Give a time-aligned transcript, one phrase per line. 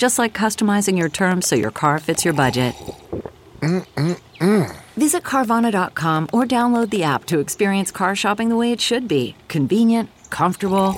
[0.00, 2.74] Just like customizing your terms so your car fits your budget.
[3.60, 4.74] Mm-mm-mm.
[4.96, 9.36] Visit Carvana.com or download the app to experience car shopping the way it should be
[9.48, 10.94] convenient, comfortable.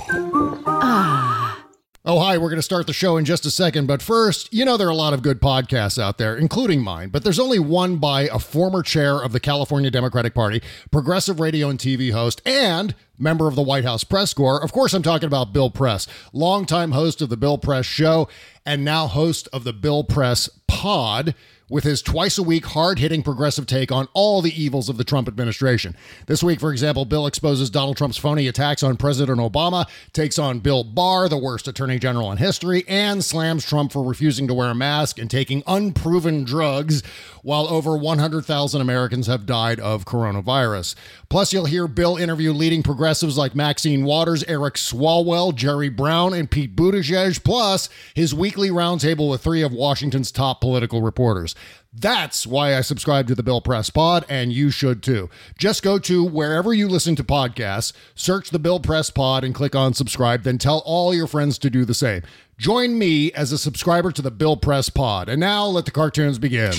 [0.68, 1.64] Ah.
[2.04, 3.86] Oh, hi, we're going to start the show in just a second.
[3.86, 7.08] But first, you know, there are a lot of good podcasts out there, including mine,
[7.08, 10.62] but there's only one by a former chair of the California Democratic Party,
[10.92, 14.62] progressive radio and TV host, and member of the White House press corps.
[14.62, 18.28] Of course, I'm talking about Bill Press, longtime host of the Bill Press Show
[18.66, 21.34] and now host of the Bill Press Pod
[21.72, 25.04] with his twice a week hard hitting progressive take on all the evils of the
[25.04, 25.96] Trump administration.
[26.26, 30.58] This week, for example, Bill exposes Donald Trump's phony attacks on President Obama, takes on
[30.58, 34.68] Bill Barr, the worst attorney general in history, and slams Trump for refusing to wear
[34.68, 37.02] a mask and taking unproven drugs
[37.42, 40.94] while over 100,000 Americans have died of coronavirus.
[41.28, 46.50] Plus, you'll hear Bill interview leading progressives like Maxine Waters, Eric Swalwell, Jerry Brown, and
[46.50, 51.54] Pete Buttigieg, plus his weekly roundtable with three of Washington's top political reporters.
[51.94, 55.28] That's why I subscribe to the Bill Press Pod, and you should too.
[55.58, 59.77] Just go to wherever you listen to podcasts, search the Bill Press Pod, and click
[59.77, 60.42] on subscribe.
[60.42, 62.22] Then tell all your friends to do the same.
[62.56, 65.28] Join me as a subscriber to the Bill Press Pod.
[65.28, 66.72] And now let the cartoons begin.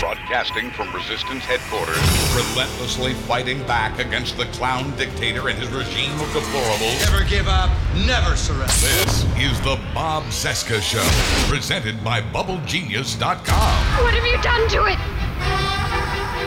[0.00, 2.00] Broadcasting from Resistance headquarters,
[2.34, 6.98] relentlessly fighting back against the clown dictator and his regime of deplorables.
[7.12, 7.68] Never give up,
[8.06, 8.64] never surrender.
[8.64, 11.04] This is the Bob Cesca Show,
[11.52, 14.02] presented by BubbleGenius.com.
[14.02, 14.98] What have you done to it?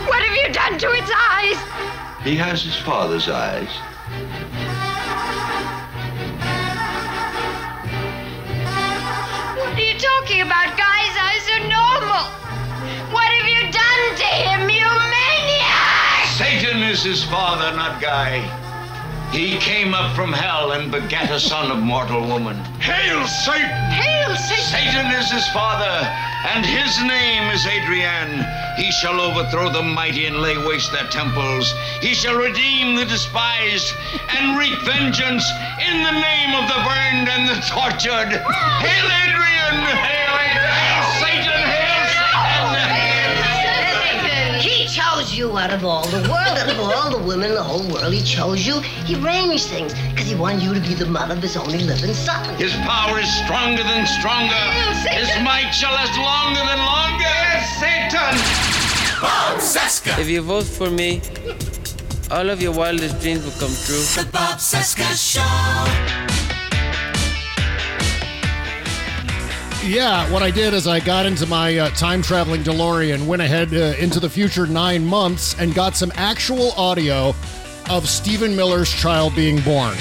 [0.10, 2.24] What have you done to its eyes?
[2.24, 3.70] He has his father's eyes.
[9.60, 10.76] What are you talking about?
[10.76, 12.53] Guy's eyes are normal.
[13.14, 16.26] What have you done to him, you maniac?
[16.34, 18.42] Satan is his father, not Guy.
[19.32, 22.58] He came up from hell and begat a son of mortal woman.
[22.82, 23.70] Hail Satan!
[23.90, 24.66] Hail Satan!
[24.66, 26.06] Satan is his father,
[26.54, 28.46] and his name is Adrian.
[28.78, 31.72] He shall overthrow the mighty and lay waste their temples.
[32.02, 33.94] He shall redeem the despised
[34.38, 35.46] and wreak vengeance
[35.86, 38.34] in the name of the burned and the tortured.
[38.82, 39.86] Hail Adrian!
[40.02, 41.13] Hail Adrian!
[45.34, 47.86] Chose you out of all the world, out of all the women in the whole
[47.92, 48.14] world.
[48.14, 48.80] He chose you.
[49.06, 52.14] He arranged things because he wanted you to be the mother of his only living
[52.14, 52.44] son.
[52.58, 54.54] His power is stronger than stronger.
[54.54, 57.38] Oh, his might shall last longer than longer.
[57.80, 58.36] Satan!
[59.22, 60.20] Bob Cesca.
[60.20, 61.22] If you vote for me,
[62.32, 64.04] all of your wildest dreams will come true.
[64.16, 66.43] The Bob Cesca Show.
[69.86, 73.74] Yeah, what I did is I got into my uh, time traveling DeLorean, went ahead
[73.74, 77.36] uh, into the future nine months, and got some actual audio
[77.90, 79.94] of Stephen Miller's child being born.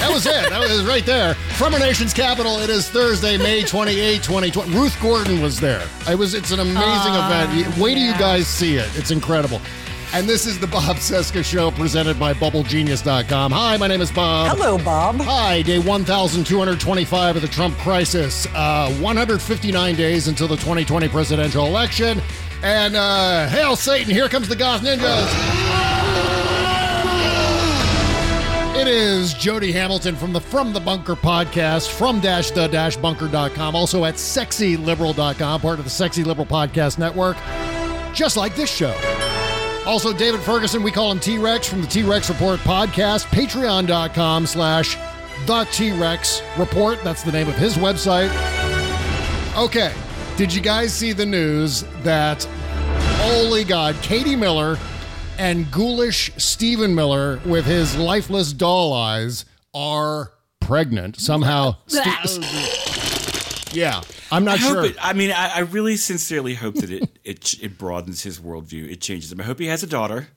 [0.00, 0.50] That was it.
[0.50, 1.34] That was right there.
[1.56, 4.72] From our nation's capital, it is Thursday, May 28, 2020.
[4.76, 5.86] Ruth Gordon was there.
[6.08, 7.78] It was it's an amazing Uh, event.
[7.78, 8.88] Wait till you guys see it.
[8.96, 9.60] It's incredible.
[10.14, 13.52] And this is the Bob Cesca Show presented by BubbleGenius.com.
[13.52, 14.56] Hi, my name is Bob.
[14.56, 15.16] Hello, Bob.
[15.20, 18.46] Hi, day 1225 of the Trump crisis.
[18.54, 22.22] Uh, 159 days until the 2020 presidential election.
[22.62, 25.28] And uh, hail Satan, here comes the Goth Ninjas.
[28.80, 33.74] It is Jody Hamilton from the From the Bunker podcast, from dash the dash bunker.com,
[33.76, 37.36] also at sexyliberal.com, part of the Sexy Liberal Podcast Network,
[38.14, 38.94] just like this show.
[39.88, 44.44] Also, David Ferguson, we call him T Rex from the T Rex Report podcast, patreon.com
[44.44, 44.98] slash
[45.46, 47.02] the T Rex Report.
[47.02, 48.28] That's the name of his website.
[49.56, 49.94] Okay,
[50.36, 52.44] did you guys see the news that,
[53.22, 54.76] holy God, Katie Miller
[55.38, 61.18] and ghoulish Stephen Miller with his lifeless doll eyes are pregnant?
[61.18, 61.76] Somehow.
[61.86, 62.87] Ste-
[63.72, 64.84] Yeah, I'm not I sure.
[64.86, 68.90] It, I mean, I, I really sincerely hope that it, it it broadens his worldview.
[68.90, 69.40] It changes him.
[69.40, 70.28] I hope he has a daughter,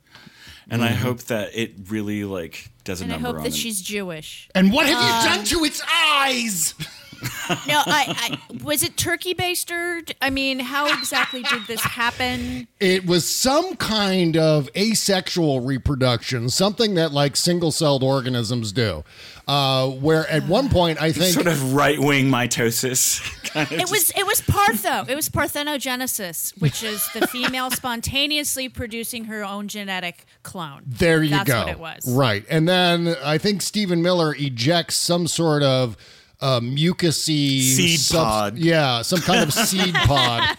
[0.69, 0.95] and I Mhm.
[0.95, 3.55] hope that it really like does a And I number hope on that him.
[3.55, 4.49] she's Jewish.
[4.55, 6.73] And what have Um, you done to its eyes?
[7.67, 10.11] no, I, I was it turkey baster?
[10.21, 12.67] I mean, how exactly did this happen?
[12.79, 19.03] It was some kind of asexual reproduction, something that like single-celled organisms do.
[19.47, 23.21] Uh, where at one point I think sort of right wing mitosis.
[23.43, 25.07] kind of It was it was partho.
[25.09, 30.83] It was parthenogenesis, which is the female spontaneously producing her own genetic clone.
[30.85, 31.59] There you That's go.
[31.59, 32.15] what it was.
[32.15, 32.45] Right.
[32.49, 35.97] And then I think Stephen Miller ejects some sort of
[36.41, 38.57] uh, mucousy Seed pod.
[38.57, 40.57] Yeah, some kind of seed pod.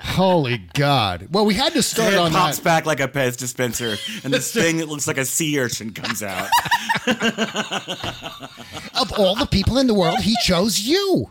[0.00, 1.28] Holy God.
[1.30, 2.64] Well, we had to start it on pops that.
[2.64, 6.22] back like a Pez dispenser, and this thing that looks like a sea urchin comes
[6.22, 6.48] out.
[9.00, 11.30] Of all the people in the world, he chose you.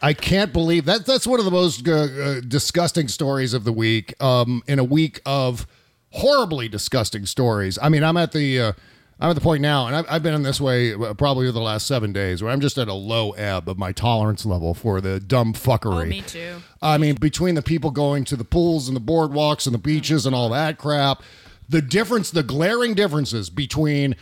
[0.00, 1.06] I can't believe that.
[1.06, 4.14] That's one of the most uh, uh, disgusting stories of the week.
[4.22, 5.66] Um, in a week of
[6.12, 7.78] horribly disgusting stories.
[7.82, 8.72] I mean, I'm at the uh,
[9.20, 11.60] I'm at the point now, and I've, I've been in this way uh, probably the
[11.60, 15.02] last seven days, where I'm just at a low ebb of my tolerance level for
[15.02, 16.02] the dumb fuckery.
[16.02, 16.62] Oh, me too.
[16.80, 20.24] I mean, between the people going to the pools and the boardwalks and the beaches
[20.24, 21.22] and all that crap,
[21.68, 24.16] the difference, the glaring differences between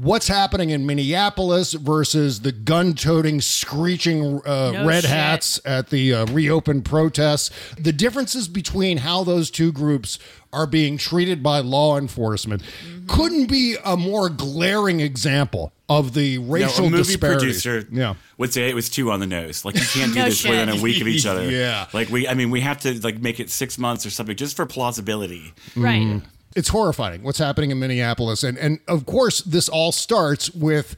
[0.00, 5.10] what's happening in Minneapolis versus the gun toting, screeching uh, No red shit.
[5.10, 10.18] hats at the uh, reopened protests, the differences between how those two groups
[10.52, 12.62] are being treated by law enforcement
[13.08, 17.62] couldn't be a more glaring example of the racial no, a movie disparities.
[17.62, 18.14] producer Yeah.
[18.38, 19.64] would say it was two on the nose.
[19.64, 21.48] Like you can't do No this within a week of each other.
[21.50, 21.86] Yeah.
[21.92, 24.56] Like we, I mean, we have to like make it six months or something just
[24.56, 25.52] for plausibility.
[25.76, 26.02] Right.
[26.02, 26.22] Mhm.
[26.56, 28.42] It's horrifying what's happening in Minneapolis.
[28.42, 30.96] And and of course this all starts with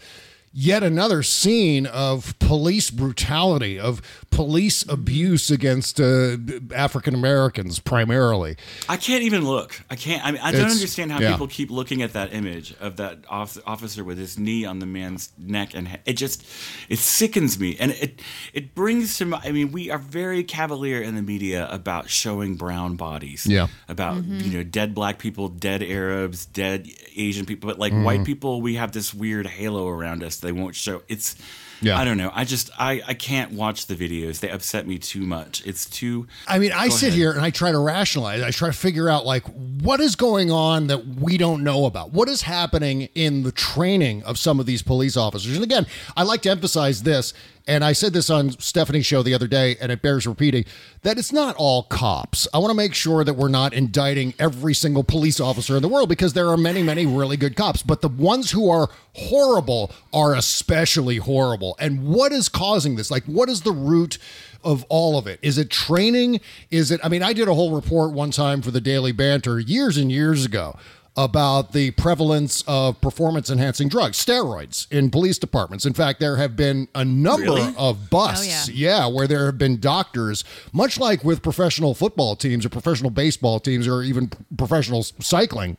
[0.61, 6.37] yet another scene of police brutality, of police abuse against uh,
[6.75, 8.57] African Americans primarily.
[8.89, 9.81] I can't even look.
[9.89, 10.25] I can't.
[10.25, 11.31] I mean, I don't It's- understand how yeah.
[11.33, 14.87] people keep looking at that image of that off- officer with his knee on the
[14.87, 16.45] man's neck, and he- it just
[16.89, 18.21] it sickens me, and it
[18.53, 19.27] it brings to.
[19.27, 23.47] my- I mean, we are very cavalier in the media about showing brown bodies.
[23.47, 23.69] Yeah.
[23.89, 24.45] About Mhm.
[24.45, 28.03] you know dead black people, dead Arabs, dead Asian people, but like Mhm.
[28.05, 30.37] white people, we have this weird halo around us.
[30.49, 31.03] They won't show.
[31.09, 31.37] It's.
[31.81, 31.97] Yeah.
[31.97, 32.33] I don't know.
[32.35, 34.41] I just I I can't watch the videos.
[34.41, 35.63] They upset me too much.
[35.65, 36.27] It's too.
[36.49, 37.19] I mean, I sit ahead.
[37.19, 38.43] here and I try to rationalize.
[38.43, 42.13] I try to figure out like what is going on that we don't know about.
[42.13, 45.55] What is happening in the training of some of these police officers?
[45.55, 45.87] And again,
[46.17, 47.33] I like to emphasize this,
[47.69, 50.65] and I said this on Stephanie's show the other day, and it bears repeating
[51.03, 52.49] that it's not all cops.
[52.55, 55.89] I want to make sure that we're not indicting every single police officer in the
[55.89, 59.93] world because there are many, many really good cops, but the ones who are horrible
[60.15, 61.77] are especially horrible.
[61.79, 63.11] And what is causing this?
[63.11, 64.19] Like, what is the root?
[64.65, 65.39] of all of it?
[65.41, 66.41] Is it training?
[66.69, 69.61] Is it, I mean, I did a whole report one time for the Daily Banter
[69.61, 70.77] years and years ago
[71.19, 75.85] about the prevalence of performance enhancing drugs, steroids in police departments.
[75.85, 77.75] In fact, there have been a number Really?
[77.77, 79.05] of busts, yeah.
[79.09, 83.89] where there have been doctors, much like with professional football teams or professional baseball teams
[83.89, 85.77] or even p- professional cycling.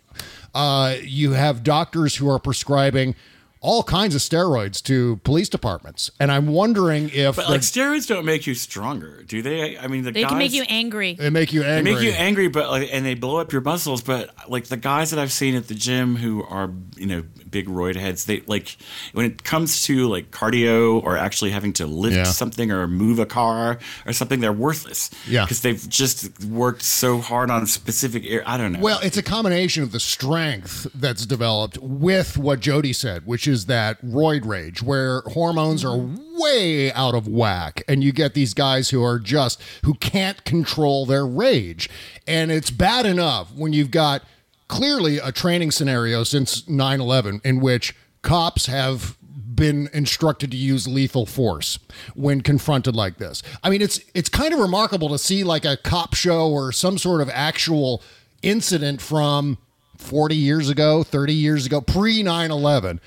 [0.54, 3.16] Uh, you have doctors who are prescribing
[3.62, 6.10] all kinds of steroids to police departments.
[6.18, 9.78] And I'm wondering if But the- like steroids don't make you stronger, do they?
[9.78, 11.16] I mean, the They guys, can make you angry.
[11.16, 11.92] They make you angry.
[11.92, 14.02] They make you angry, but like, and they blow up your muscles.
[14.02, 17.68] But like the guys that I've seen at the gym who are you know big
[17.68, 18.78] roid heads, they like
[19.12, 22.24] when it comes to like cardio or actually having to lift Yeah.
[22.24, 25.10] something or move a car or something, they're worthless.
[25.28, 25.44] Yeah.
[25.44, 28.44] because they've just worked so hard on a specific area.
[28.46, 28.80] I don't know.
[28.80, 33.66] Well, it's a combination of the strength that's developed with what Jody said, which is
[33.66, 38.92] that roid rage, where hormones are way out of whack, and you get these guys
[38.92, 41.90] who are just who can't control their rage,
[42.26, 44.24] and it's bad enough when you've got
[44.70, 49.18] clearly a training scenario since 9/11 in which cops have
[49.56, 51.80] been instructed to use lethal force
[52.16, 53.44] when confronted like this.
[53.62, 56.98] I mean, it's it's kind of remarkable to see like a cop show or some
[56.98, 58.02] sort of actual
[58.42, 59.58] incident from
[59.98, 63.00] 40 years ago, 30 years ago, pre 9/11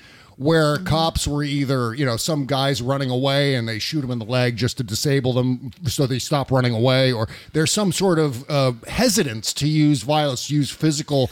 [0.43, 4.19] where cops were either, you know, some guys running away and they shoot them in
[4.19, 8.19] the leg just to disable them so they stop running away or there's some sort
[8.19, 11.29] of uh, hesitance to use violence, use physical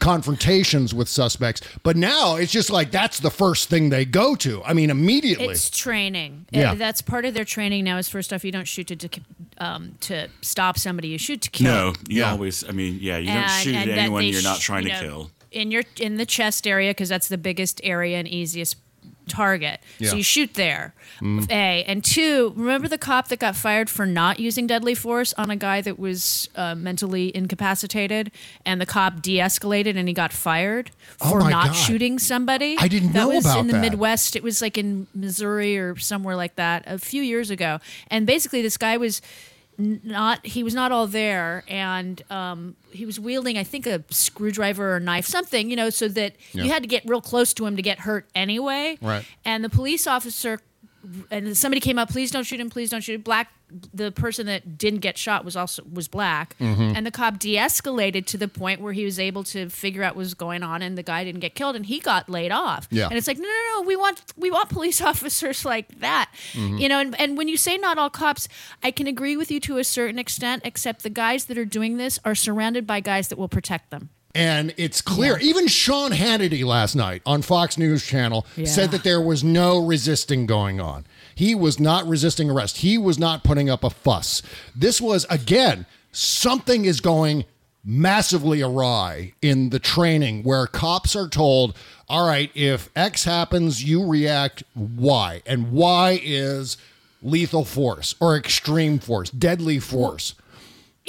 [0.00, 1.60] confrontations with suspects.
[1.82, 4.62] But now it's just like that's the first thing they go to.
[4.64, 5.46] I mean, immediately.
[5.46, 6.46] It's training.
[6.50, 6.72] Yeah.
[6.72, 7.98] Uh, That's part of their training now.
[7.98, 9.20] Is first off, you don't shoot to to,
[9.58, 11.08] um, to stop somebody.
[11.08, 11.66] You shoot to kill.
[11.72, 12.68] no, you always.
[12.68, 15.30] I mean, yeah, you don't shoot at anyone you're not trying you to kill.
[15.50, 18.76] In your in the chest area because that's the biggest area and easiest
[19.28, 19.78] target.
[19.98, 20.10] Yeah.
[20.10, 20.94] So you shoot there.
[21.20, 21.50] Mm.
[21.50, 22.54] A and two.
[22.56, 25.98] Remember the cop that got fired for not using deadly force on a guy that
[25.98, 28.30] was uh, mentally incapacitated,
[28.64, 30.90] and the cop de-escalated and he got fired
[31.20, 31.72] Oh for my not God.
[31.74, 32.76] shooting somebody.
[32.78, 33.80] I didn't that know was about in the that.
[33.80, 34.34] Midwest.
[34.34, 37.80] It was like in Missouri or somewhere like that a few years ago.
[38.10, 39.20] And basically, this guy was
[39.78, 44.92] not he was not all there and um, he was wielding i think a screwdriver
[44.92, 46.64] or a knife something you know so that Yeah.
[46.64, 49.24] you had to get real close to him to get hurt anyway Right.
[49.44, 50.58] and the police officer
[51.30, 53.52] and somebody came up please don't shoot him please don't shoot him black
[53.92, 56.96] the person that didn't get shot was also was black Mhm.
[56.96, 60.20] and the cop de-escalated to the point where he was able to figure out what
[60.20, 63.06] was going on and the guy didn't get killed and he got laid off Yeah.
[63.08, 66.80] and it's like no no no we want we want police officers like that Mhm.
[66.80, 68.48] you know and, and when you say not all cops
[68.82, 71.96] i can agree with you to a certain extent except the guys that are doing
[71.98, 75.38] this are surrounded by guys that will protect them And it's clear.
[75.38, 78.66] Even Sean Hannity last night on Fox News Channel Yeah.
[78.66, 81.06] said that there was no resisting going on.
[81.34, 82.78] He was not resisting arrest.
[82.78, 84.42] He was not putting up a fuss.
[84.76, 87.44] This was, again, something is going
[87.84, 91.74] massively awry in the training where cops are told,
[92.08, 95.42] all right, if X happens, you react Y.
[95.46, 96.76] And Y is
[97.22, 100.34] lethal force or extreme force, deadly force.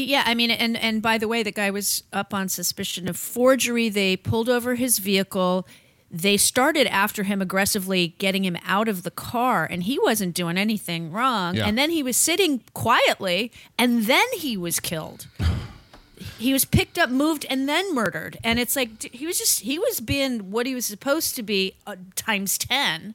[0.05, 3.17] Yeah, I mean, and and by the way, the guy was up on suspicion of
[3.17, 3.89] forgery.
[3.89, 5.67] They pulled over his vehicle.
[6.11, 10.57] They started after him aggressively, getting him out of the car, and he wasn't doing
[10.57, 11.55] anything wrong.
[11.55, 11.67] Yeah.
[11.67, 15.27] And then he was sitting quietly, and then he was killed.
[16.39, 18.37] he was picked up, moved, and then murdered.
[18.43, 21.75] And it's like he was just he was being what he was supposed to be
[21.85, 23.13] uh, times ten.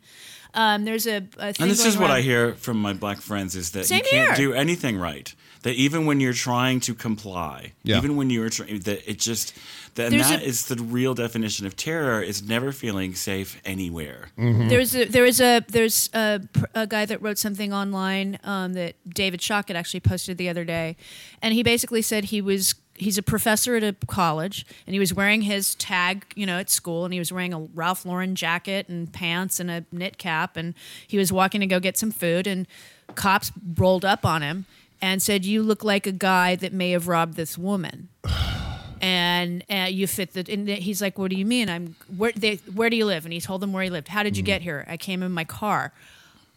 [0.53, 3.21] Um, there's a, a thing And this going is what I hear from my black
[3.21, 4.51] friends is that Same you can't here.
[4.51, 5.35] do anything right.
[5.65, 7.97] That even when you're trying to comply, Yeah.
[7.99, 9.55] even when you're trying, that it just
[9.95, 14.29] that and that a- is the real definition of terror is never feeling safe anywhere.
[14.37, 16.41] There's a, there is a there's a,
[16.75, 20.65] a guy that wrote something online um, that David Shock had actually posted the other
[20.65, 20.97] day,
[21.41, 25.13] and he basically said he was he's a professor at a college and he was
[25.13, 28.89] wearing his tag you know at school and he was wearing a Ralph Lauren jacket
[28.89, 30.75] and pants and a knit cap and
[31.09, 32.69] he was walking to go get some food and
[33.17, 34.67] cops rolled up on him
[35.01, 38.09] and said you look like a guy that may have robbed this woman
[39.01, 40.45] and uh, you fit the.
[40.51, 41.69] And he's like, "What do you mean?
[41.69, 42.33] I'm where?
[42.33, 44.09] They, where do you live?" And he told them where he lived.
[44.09, 44.85] How did you get here?
[44.89, 45.93] I came in my car.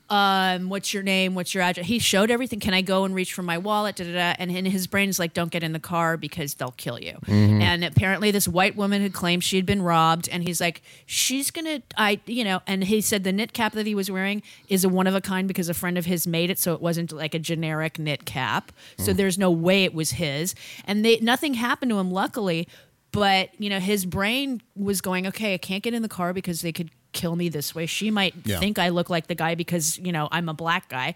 [0.10, 1.36] Um, what's your name?
[1.36, 1.86] What's your address?
[1.86, 2.60] He showed everything.
[2.62, 3.98] Can I go and reach for my wallet?
[3.98, 4.36] Da, da, da.
[4.40, 7.18] And in his brain is like, "Don't get in the car because they'll kill you."
[7.26, 7.62] Mhm.
[7.62, 11.52] And apparently, this white woman had claimed she had been robbed, and he's like, "She's
[11.52, 14.86] gonna, I, you know." And he said the knit cap that he was wearing is
[14.86, 17.12] a one of a kind because a friend of his made it, so it wasn't
[17.12, 18.72] like a generic knit cap.
[18.98, 19.18] So Mm.
[19.18, 20.56] there's no way it was his.
[20.86, 22.68] And they, nothing happened to him, luckily.
[23.12, 26.62] But you know, his brain was going, "Okay, I can't get in the car because
[26.62, 27.86] they could." Kill me this way.
[27.88, 28.60] She might Yeah.
[28.60, 31.10] think i look like the guy because you know i'm a black guy.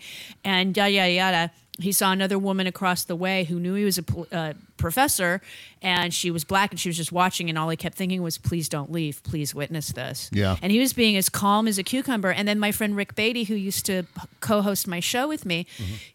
[0.44, 1.44] And yada yada yada
[1.80, 4.04] he saw another woman across the way who knew he was a
[4.40, 5.42] uh, professor
[5.82, 8.38] and she was black and she was just watching and all he kept thinking was
[8.38, 9.16] please don't leave.
[9.24, 10.30] Please witness this.
[10.34, 10.58] Yeah.
[10.62, 12.30] and he was being as calm as a cucumber.
[12.38, 14.04] And then my friend rick beatty who used to
[14.42, 15.66] co-host my show with me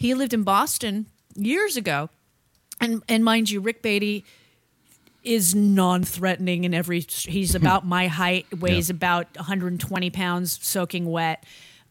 [0.04, 1.98] he lived in boston years ago.
[2.80, 4.24] And and mind you rick beatty
[5.26, 8.94] is non-threatening in every he's about my height weighs Yeah.
[8.96, 11.44] about 120 pounds soaking wet.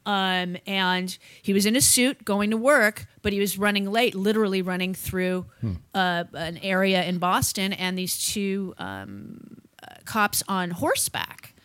[0.08, 4.14] Um, and he was in a suit going to work but he was running late
[4.14, 5.48] literally running through
[5.96, 11.56] uh, an area in boston and these two um, uh, cops on horseback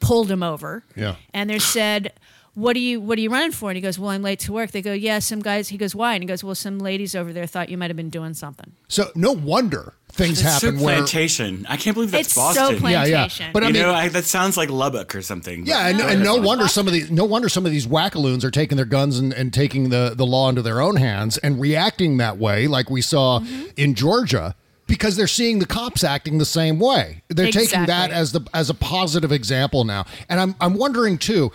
[0.00, 0.82] pulled him over.
[0.96, 1.16] Yeah.
[1.34, 2.12] and they said
[2.54, 3.68] what are you what are you running for?
[3.70, 4.70] And he goes well i'm late to work.
[4.70, 6.14] They go yeah some guys he goes why?
[6.14, 8.72] And he goes well some ladies over there thought you might have been doing something.
[8.88, 11.66] So no wonder things It's so happen where plantation.
[11.68, 12.78] I can't believe that's It's so Boston.
[12.78, 13.12] plantation.
[13.12, 13.50] Yeah, yeah.
[13.52, 15.66] But I you mean- know, I, that sounds like Lubbock or something.
[15.66, 18.50] Yeah, and, and no wonder some of these no wonder some of these wackaloons are
[18.50, 22.16] taking their guns and, and taking the, the law into their own hands and reacting
[22.18, 23.66] that way, like we saw mm-hmm.
[23.76, 24.54] in Georgia,
[24.86, 27.22] because they're seeing the cops acting the same way.
[27.28, 30.04] They're taking that as the as a positive example now.
[30.28, 31.52] And I'm I'm wondering too.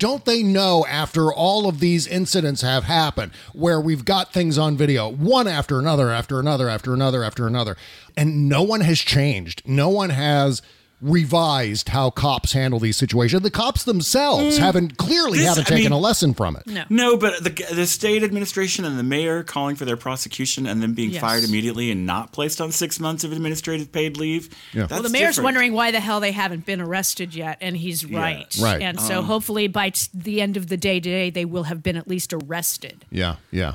[0.00, 4.74] Don't they know after all of these incidents have happened where we've got things on
[4.74, 7.76] video, one after another, after another, after another, after another,
[8.16, 9.62] and no one has changed?
[9.66, 10.62] No one has
[11.02, 13.42] revised how cops handle these situations.
[13.42, 14.60] The cops themselves Mm.
[14.60, 16.66] haven't clearly This- haven't I taken mean- a lesson from it.
[16.66, 16.84] No.
[16.88, 20.92] No, but the the state administration and the mayor calling for their prosecution and then
[20.94, 21.20] being Yes.
[21.20, 24.48] fired immediately and not placed on six months of administrative paid leave.
[24.72, 24.82] Yeah.
[24.82, 25.44] That's well, the mayor's different.
[25.44, 28.18] wondering why the hell they haven't been arrested yet, and he's Yeah.
[28.18, 28.56] right.
[28.60, 28.82] Right.
[28.82, 31.82] And so Um, hopefully by t- the end of the day today, they will have
[31.82, 33.04] been at least arrested.
[33.10, 33.74] Yeah, yeah.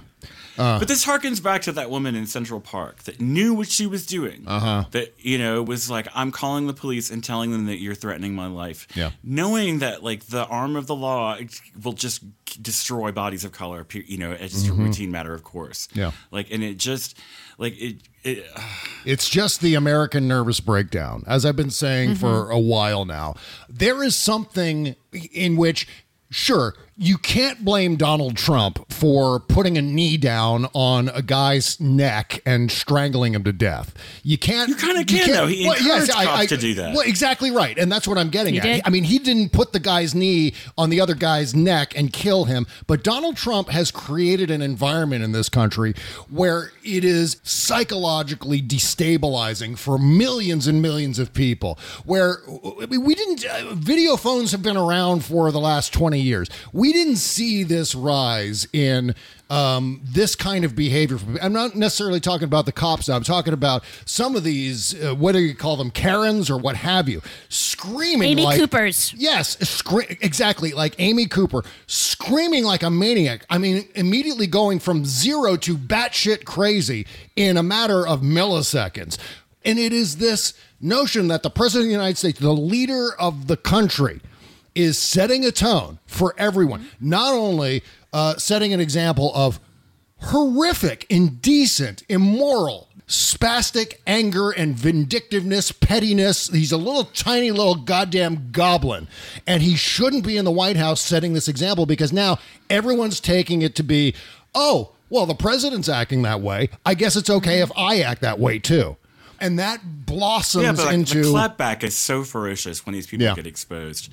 [0.58, 3.86] Uh, but this harkens back to that woman in Central Park that knew what she
[3.88, 4.44] was doing.
[4.48, 4.86] Uh-huh.
[4.92, 8.34] That you know was like, I'm calling the police and telling them that you're threatening
[8.36, 8.88] my life.
[8.96, 9.12] Yeah.
[9.24, 11.38] Knowing that like the arm of the law
[11.84, 12.24] will just
[12.62, 13.86] destroy bodies of color.
[13.92, 14.72] You know, it's just Mhm.
[14.72, 15.88] a routine matter of course.
[15.94, 16.12] Yeah.
[16.32, 17.18] Like, and it just
[17.58, 17.98] like it.
[18.24, 18.46] it
[19.06, 23.36] It's just the American nervous breakdown, as I've been saying for a while now.
[23.70, 24.96] There is something
[25.34, 25.88] in which,
[26.30, 32.42] sure, you can't blame Donald Trump for putting a knee down on a guy's neck
[32.46, 33.94] and strangling him to death.
[34.24, 34.70] You can't.
[34.70, 35.48] You kinda can, though.
[35.48, 36.96] He encouraged cops to do that.
[36.96, 38.64] Well, exactly right, and that's what I'm getting He at.
[38.64, 38.82] did.
[38.86, 42.46] I mean, he didn't put the guy's knee on the other guy's neck and kill
[42.46, 45.94] him, but Donald Trump has created an environment in this country
[46.30, 51.78] where it is psychologically destabilizing for millions and millions of people.
[52.06, 52.38] Where
[52.82, 56.48] I mean, we didn't, uh, video phones have been around for the last 20 years.
[56.72, 59.16] We didn't see this rise in
[59.50, 61.18] um, this kind of behavior.
[61.42, 63.08] I'm not necessarily talking about the cops.
[63.08, 63.16] now.
[63.16, 66.76] I'm talking about some of these, uh, what do you call them, Karens or what
[66.76, 69.14] have you, screaming like Amy like Coopers.
[69.16, 73.46] Yes, scre- exactly like Amy Cooper, screaming like a maniac.
[73.50, 79.18] I mean, immediately going from zero to batshit crazy in a matter of milliseconds.
[79.64, 83.48] And it is this notion that the president of the United States, the leader of
[83.48, 84.22] the country,
[84.76, 86.88] is setting a tone for everyone.
[87.00, 87.82] Not only
[88.14, 89.60] uh, setting an example of
[90.20, 96.50] horrific, indecent, immoral, spastic anger and vindictiveness, pettiness.
[96.50, 99.08] He's a little tiny little goddamn goblin.
[99.46, 102.40] And he shouldn't be in the White House setting this example because now
[102.70, 104.16] everyone's taking it to be,
[104.56, 106.70] oh, well, the president's acting that way.
[106.86, 108.98] I guess it's okay if I act that way too.
[109.40, 113.26] And that blossoms yeah, but like, into the clapback is so ferocious when these people
[113.26, 113.36] Yeah.
[113.36, 114.10] get exposed.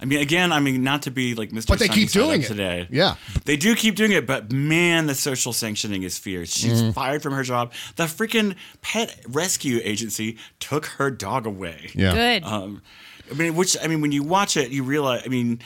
[0.00, 1.66] I mean, again, I mean, not to be like Mr.
[1.68, 2.46] But they keep Sunny Side doing it.
[2.46, 2.88] today.
[2.90, 3.16] Yeah.
[3.44, 4.26] they do keep doing it.
[4.26, 6.52] But man, the social sanctioning is fierce.
[6.54, 6.94] She's Mhm.
[6.94, 7.72] fired from her job.
[7.96, 11.90] The freaking pet rescue agency took her dog away.
[11.94, 12.14] Yeah.
[12.14, 12.44] Good.
[12.44, 12.82] Um,
[13.30, 15.22] I mean, which I mean, when you watch it, you realize.
[15.24, 15.60] I mean.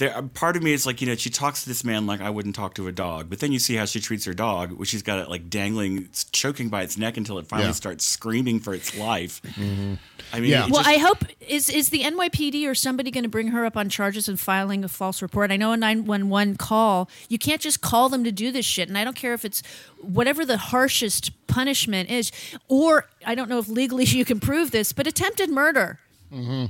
[0.00, 2.30] There, part of me is like, you know, she talks to this man like I
[2.30, 4.88] wouldn't talk to a dog, but then you see how she treats her dog, which
[4.88, 7.72] she's got it like dangling, it's choking by its neck until it finally Yeah.
[7.74, 9.42] starts screaming for its life.
[9.42, 9.94] Mm-hmm.
[10.32, 10.62] I mean, Yeah.
[10.70, 13.76] Well, just- I hope is is the NYPD or somebody going to bring her up
[13.76, 15.50] on charges and filing a false report?
[15.52, 17.10] I know a nine one one call.
[17.28, 19.62] You can't just call them to do this shit, and I don't care if it's
[20.00, 22.32] whatever the harshest punishment is,
[22.68, 25.98] or I don't know if legally you can prove this, but attempted murder.
[26.32, 26.66] hmm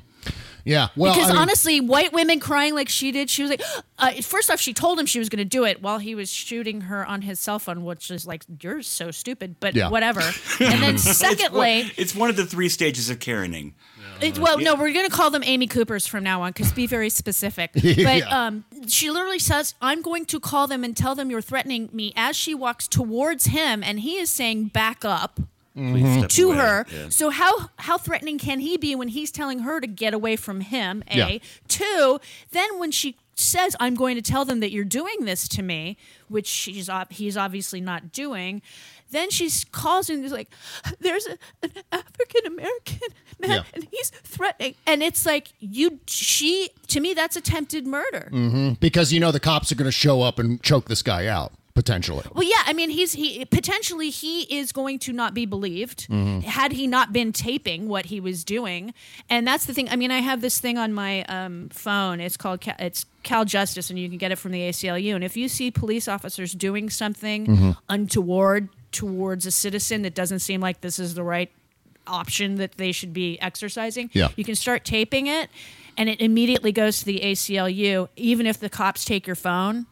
[0.65, 0.89] Yeah.
[0.97, 3.63] Well, because I mean- honestly, white women crying like she did, she was like,
[3.99, 6.31] uh, first off, she told him she was going to do it while he was
[6.31, 9.89] shooting her on his cell phone, which is like, you're so stupid, but Yeah.
[9.91, 10.21] whatever.
[10.61, 13.75] And then It's one- secondly, it's one, of the three stages of carening.
[14.21, 16.87] it, well, no, we're going to call them Amy Coopers from now on because be
[16.87, 17.71] very specific.
[17.75, 18.29] But Yeah.
[18.47, 22.13] um, she literally says, I'm going to call them and tell them you're threatening me
[22.17, 25.41] as she walks towards him, and he is saying, back up.
[25.93, 26.57] Please step To away.
[26.57, 27.09] her, Yeah.
[27.09, 30.61] so how how threatening can he be when he's telling her to get away from
[30.61, 31.03] him?
[31.09, 31.39] A Yeah.
[31.69, 32.21] two.
[32.51, 35.97] Then when she says, "I'm going to tell them that you're doing this to me,"
[36.29, 38.61] which she's he's obviously not doing.
[39.13, 40.51] Then she calls and is like,
[41.01, 43.09] "There's a, an African American
[43.41, 43.63] man, Yeah.
[43.75, 48.29] and he's threatening." And it's like you, she, to me, that's attempted murder.
[48.31, 51.27] hmm Because you know the cops are going to show up and choke this guy
[51.27, 52.25] out potentially.
[52.35, 56.43] Well, yeah, I mean, he's he potentially he is going to not be believed Mhm.
[56.43, 58.93] had he not been taping what he was doing,
[59.29, 59.89] and that's the thing.
[59.89, 62.21] I mean, I have this thing on my um, phone.
[62.21, 65.15] It's called Cal, it's Cal Justice, and you can get it from the ACLU.
[65.15, 67.77] And if you see police officers doing something Mhm.
[67.89, 71.51] untoward towards a citizen that doesn't seem like this is the right
[72.07, 74.29] option that they should be exercising, Yeah.
[74.37, 75.49] you can start taping it,
[75.97, 79.87] and it immediately goes to the ACLU, even if the cops take your phone.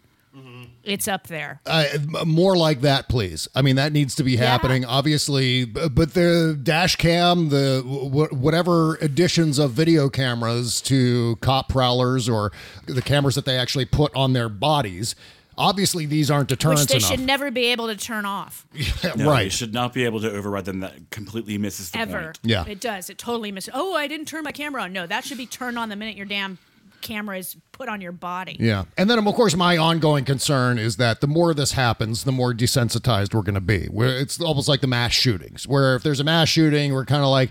[0.85, 1.61] It's up there.
[1.67, 1.85] Uh,
[2.25, 3.47] more like that, please.
[3.55, 5.67] I mean, that needs to be happening, obviously.
[5.67, 12.53] But the dash cam, the w- whatever additions of video cameras to cop prowlers or
[12.87, 15.15] the cameras that they actually put on their bodies,
[15.59, 17.11] obviously these aren't deterrents which they enough.
[17.11, 18.65] should never be able to turn off
[19.17, 19.45] No, right.
[19.45, 20.81] You should not be able to override them.
[20.81, 22.23] That completely misses the ever.
[22.27, 22.39] point.
[22.45, 22.65] Yeah.
[22.67, 23.11] it does.
[23.11, 23.75] It totally misses.
[23.75, 24.93] Oh, I didn't turn my camera on.
[24.95, 26.59] No, that should be turned on the minute your damn
[27.01, 28.57] camera is put on your body.
[28.59, 28.85] Yeah.
[28.97, 32.53] And then, of course, my ongoing concern is that the more this happens, the more
[32.53, 33.87] desensitized we're going to be.
[33.87, 37.23] Where it's almost like the mass shootings, where if there's a mass shooting, we're kind
[37.23, 37.51] of like,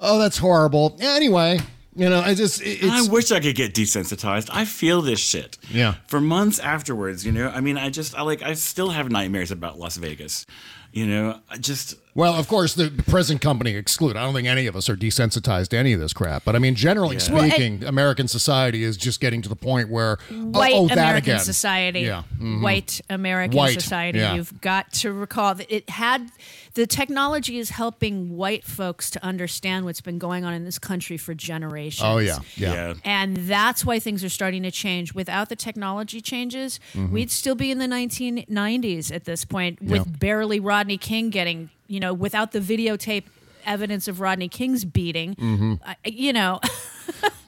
[0.00, 0.96] oh, that's horrible.
[1.00, 1.60] Anyway,
[1.94, 4.48] you know, I just, it- I wish I could get desensitized.
[4.52, 5.58] I feel this shit.
[5.70, 5.94] Yeah.
[6.06, 7.48] For months afterwards, you know.
[7.48, 10.46] I mean, I just, I like, I still have nightmares about Las Vegas.
[10.92, 11.94] You know, I just.
[12.18, 14.16] Well, of course, the present company exclude.
[14.16, 16.44] I don't think any of us are desensitized to any of this crap.
[16.44, 17.32] But I mean, generally Yeah.
[17.32, 20.98] Well, speaking, American society is just getting to the point where oh, white oh, that
[20.98, 21.44] American again.
[21.44, 22.24] society, Yeah.
[22.40, 22.60] Mhm.
[22.60, 24.18] white American White, society.
[24.18, 24.34] yeah.
[24.34, 26.32] You've got to recall that it had
[26.74, 31.16] the technology is helping white folks to understand what's been going on in this country
[31.18, 32.02] for generations.
[32.04, 32.94] Oh yeah, yeah.
[33.04, 35.14] And that's why things are starting to change.
[35.14, 37.10] Without the technology changes, Mhm.
[37.10, 40.12] we'd still be in the 1990s at this point with Yeah.
[40.18, 43.24] barely Rodney King getting, you know, without the videotape
[43.66, 45.34] evidence of Rodney King's beating.
[45.34, 45.80] Mhm.
[45.84, 46.60] I- you know,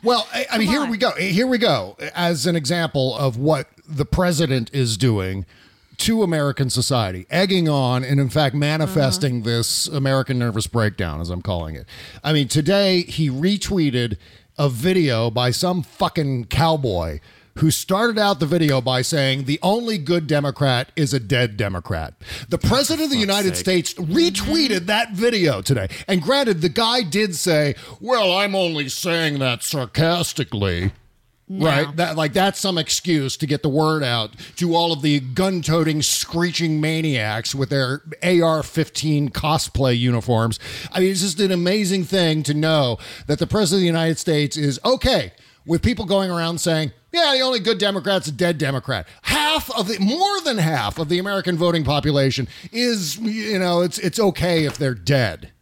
[0.03, 1.11] Well, I, I mean, here we go.
[1.13, 1.97] Here we go.
[2.15, 5.45] As an example of what the president is doing
[5.99, 11.43] to American society, egging on and, in fact, manifesting this American nervous breakdown, as I'm
[11.43, 11.85] calling it.
[12.25, 14.17] I mean, today he retweeted
[14.57, 17.21] a video by some fucking cowboy
[17.59, 22.15] who started out the video by saying the only good Democrat is a dead Democrat.
[22.49, 23.87] The president of the United sake.
[23.87, 25.89] States retweeted that video today.
[26.09, 30.93] And granted, the guy did say, "Well, I'm only saying that sarcastically."
[31.53, 35.19] Right, that like that's some excuse to get the word out to all of the
[35.19, 40.61] gun-toting, screeching maniacs with their AR-15 cosplay uniforms.
[40.93, 44.19] I mean, it's just an amazing thing to know that the president of the United
[44.19, 45.33] States is okay
[45.67, 49.89] with people going around saying, "Yeah, the only good Democrat's a dead Democrat." Half of
[49.89, 54.65] the, more than half of the American voting population is, you know, it's it's okay
[54.65, 55.53] if they're dead.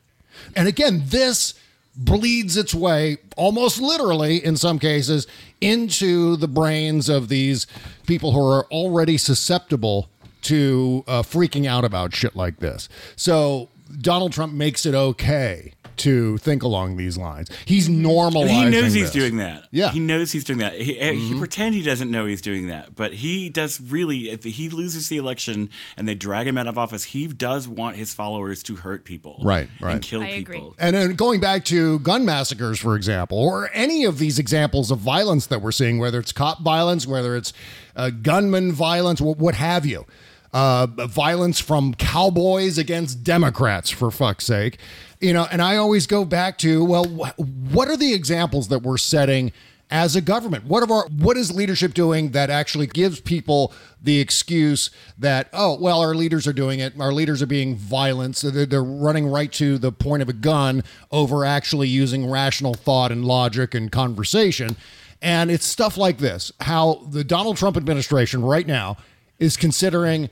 [0.55, 1.55] And again, this
[1.97, 5.27] bleeds its way almost literally in some cases
[5.61, 7.67] into the brains of these
[8.07, 10.09] people who are already susceptible
[10.43, 12.89] to uh, freaking out about shit like this.
[13.17, 13.69] So
[14.01, 17.49] Donald Trump makes it okay to think along these lines.
[17.65, 18.49] He's normalizing.
[18.49, 19.13] He knows he's this.
[19.13, 19.65] doing that.
[19.71, 19.91] Yeah.
[19.91, 20.75] he knows he's doing that.
[20.81, 24.31] He, eh, he pretend he doesn't know he's doing that, but he does really.
[24.31, 27.97] If he loses the election and they drag him out of office, he does want
[27.97, 29.95] his followers to hurt people, Right, right.
[29.95, 30.57] and kill I agree.
[30.57, 30.75] people.
[30.79, 34.99] And then going back to gun massacres, for example, or any of these examples of
[34.99, 37.53] violence that we're seeing, whether it's cop violence, whether it's
[37.97, 40.07] uh, gunman violence, what, what have you,
[40.53, 44.79] uh, violence from cowboys against Democrats, for fuck's sake.
[45.21, 47.39] You know, and I always go back to, well, wh-
[47.73, 49.53] what are the examples that we're setting
[49.91, 50.65] as a government?
[50.65, 55.77] What of our what is leadership doing that actually gives people the excuse that oh
[55.81, 59.27] well our leaders are doing it our leaders are being violent so they're, they're running
[59.27, 63.91] right to the point of a gun over actually using rational thought and logic and
[63.91, 64.77] conversation
[65.21, 68.97] and it's stuff like this how the Donald Trump administration right now
[69.39, 70.31] is considering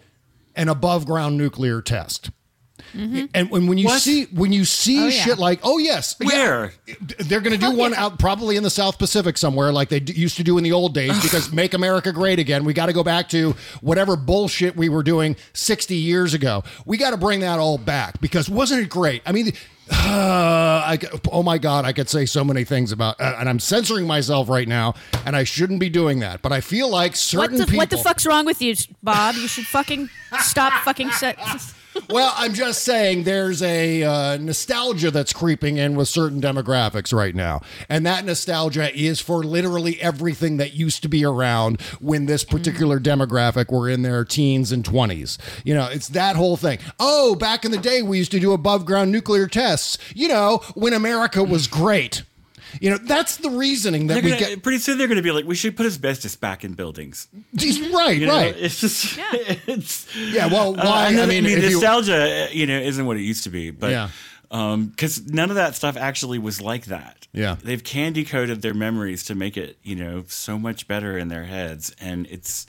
[0.56, 2.30] an above ground nuclear test
[2.94, 4.00] and when, when you What?
[4.00, 5.10] see when you see Oh, yeah.
[5.10, 6.72] shit like oh yes yeah, Where?
[7.18, 10.12] they're going to do one out probably in the South Pacific somewhere, like they d-
[10.14, 11.12] used to do in the old days.
[11.22, 15.02] Because make America great again, we got to go back to whatever bullshit we were
[15.02, 16.62] doing 60 years ago.
[16.84, 19.22] We got to bring that all back because wasn't it great?
[19.26, 19.52] I mean.
[19.88, 23.48] Uh, I, c- oh my God, I could say so many things about, uh, and
[23.48, 26.42] I'm censoring myself right now, and I shouldn't be doing that.
[26.42, 27.78] But I feel like what certain the, people.
[27.78, 29.36] what the fuck's wrong with you, Bob?
[29.36, 30.08] You should fucking
[30.40, 31.12] stop fucking.
[31.12, 31.36] Se-
[32.10, 37.34] well, I'm just saying there's a uh, nostalgia that's creeping in with certain demographics right
[37.34, 37.62] now.
[37.88, 43.00] And that nostalgia is for literally everything that used to be around when this particular
[43.00, 45.38] demographic were in their teens and 20s.
[45.64, 46.78] You know, it's that whole thing.
[46.98, 50.62] Oh, back in the day, we used to do above ground nuclear tests, you know,
[50.74, 52.22] when America was great.
[52.80, 54.62] You know, that's the reasoning that They're we gonna- get.
[54.62, 57.28] pretty soon they're going to be like, we should put asbestos back in buildings.
[57.92, 58.54] Right, You know, right.
[58.56, 59.18] It's just,
[59.66, 61.08] it's Yeah, well, Uh, why?
[61.08, 63.70] and I mean, if you- nostalgia, uh, you know, isn't what it used to be.
[63.70, 64.08] But Yeah.
[64.50, 67.26] because none of that stuff actually was like that.
[67.32, 67.56] Yeah.
[67.62, 71.44] they've candy coated their memories to make it, you know, so much better in their
[71.44, 72.66] heads, and it's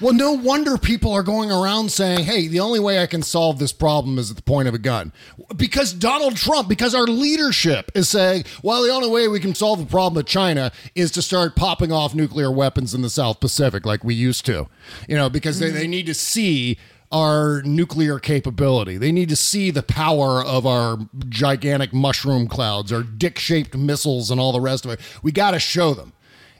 [0.00, 3.58] Well, no wonder people are going around saying, hey, the only way I can solve
[3.58, 5.12] this problem is at the point of a gun.
[5.56, 9.78] Because Donald Trump, because our leadership is saying, well, the only way we can solve
[9.78, 13.86] the problem with China is to start popping off nuclear weapons in the South Pacific
[13.86, 14.68] like we used to.
[15.08, 15.90] You know, because they, they mm-hmm.
[15.90, 16.76] need to see
[17.12, 18.98] our nuclear capability.
[18.98, 24.30] They need to see the power of our gigantic mushroom clouds, our dick shaped missiles,
[24.30, 25.00] and all the rest of it.
[25.22, 26.12] We got to show them.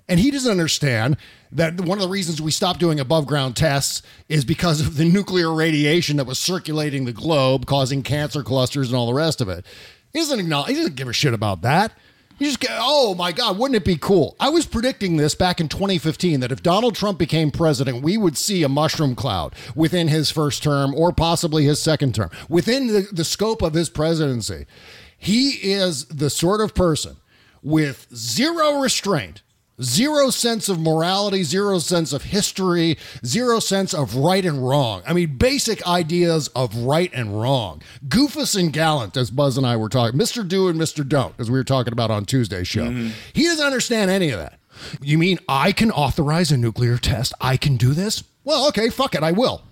[0.09, 1.16] And he doesn't understand
[1.51, 5.05] that one of the reasons we stopped doing above ground tests is because of the
[5.05, 9.49] nuclear radiation that was circulating the globe, causing cancer clusters and all the rest of
[9.49, 9.64] it.
[10.12, 11.92] He doesn't acknowledge, he doesn't give a shit about that.
[12.38, 14.37] He just oh my God, wouldn't it be cool?
[14.38, 18.37] I was predicting this back in 2015 that if Donald Trump became president, we would
[18.37, 23.09] see a mushroom cloud within his first term or possibly his second term, within the,
[23.11, 24.66] the scope of his presidency.
[25.16, 27.16] He is the sort of person
[27.62, 29.40] with zero restraint
[29.82, 35.02] Zero sense of morality, zero sense of history, zero sense of right and wrong.
[35.06, 37.82] I mean, basic ideas of right and wrong.
[38.08, 40.46] Goofus and gallant, as Buzz and I were talking, Mr.
[40.46, 41.06] Do and Mr.
[41.06, 42.86] Don't, as we were talking about on Tuesday's show.
[42.86, 43.10] Mm-hmm.
[43.34, 44.58] He doesn't understand any of that.
[45.02, 47.34] You mean I can authorize a nuclear test?
[47.40, 48.24] I can do this?
[48.44, 49.62] Well, okay, fuck it, I will.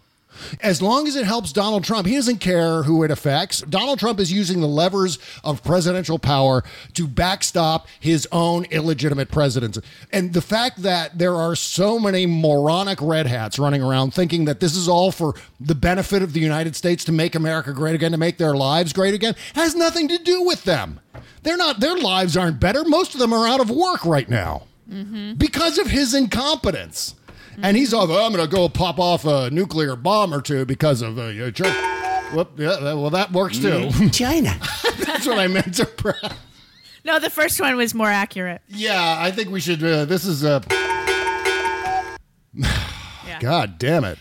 [0.60, 3.60] As long as it helps Donald Trump, he doesn't care who it affects.
[3.62, 6.62] Donald Trump is using the levers of presidential power
[6.94, 9.80] to backstop his own illegitimate presidency.
[10.12, 14.60] And the fact that there are so many moronic red hats running around thinking that
[14.60, 18.12] this is all for the benefit of the United States to make America great again,
[18.12, 21.00] to make their lives great again, has nothing to do with them.
[21.42, 22.84] They're not, their lives aren't better.
[22.84, 25.34] Most of them are out of work right now mm-hmm.
[25.34, 27.14] because of his incompetence.
[27.62, 30.64] And he's all, "Oh, I'm going to go pop off a nuclear bomb or two
[30.64, 31.74] because of uh, your church.
[32.32, 33.90] Whoop, yeah, well, that works too.
[34.12, 34.56] China.
[35.04, 35.86] That's what I meant to.
[35.86, 36.12] Pre-
[37.04, 38.62] No, the first one was more accurate.
[38.68, 39.82] yeah, I think we should.
[39.84, 40.62] Uh, this is a.
[43.40, 44.18] God damn it.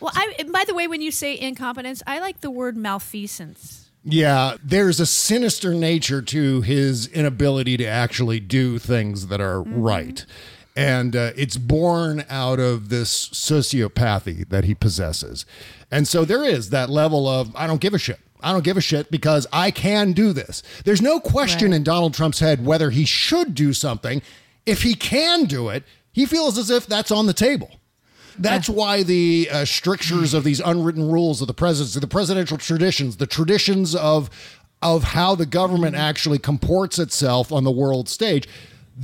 [0.00, 3.90] Well, I, by the way, when you say incompetence, I like the word malfeasance.
[4.02, 10.24] Yeah, there's a sinister nature to his inability to actually do things that are right.
[10.76, 15.44] And uh, it's born out of this sociopathy that he possesses.
[15.90, 18.20] And so there is that level of, I don't give a shit.
[18.42, 20.62] I don't give a shit because I can do this.
[20.84, 24.22] There's no question in Donald Trump's head whether he should do something.
[24.64, 27.70] If he can do it, he feels as if that's on the table.
[28.38, 33.16] That's why the uh, strictures of these unwritten rules of the presidency, the presidential traditions,
[33.16, 34.30] the traditions of
[34.82, 38.48] of how the government actually comports itself on the world stage,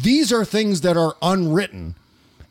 [0.03, 1.95] these are things that are unwritten.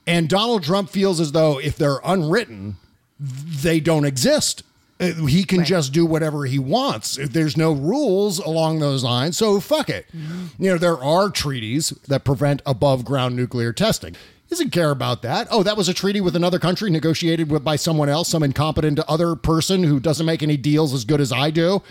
[0.08, 2.78] And Donald Trump feels as though if they're unwritten,
[3.20, 4.64] they don't exist.
[5.00, 7.18] Uh, He can just do whatever he wants.
[7.18, 10.06] If There's no rules along those lines, so fuck it.
[10.14, 14.14] You know, there are treaties that prevent above ground nuclear testing.
[14.14, 15.48] He doesn't care about that.
[15.50, 19.00] Oh, that was a treaty with another country negotiated with by someone else, some incompetent
[19.02, 21.82] other person who doesn't make any deals as good as I do.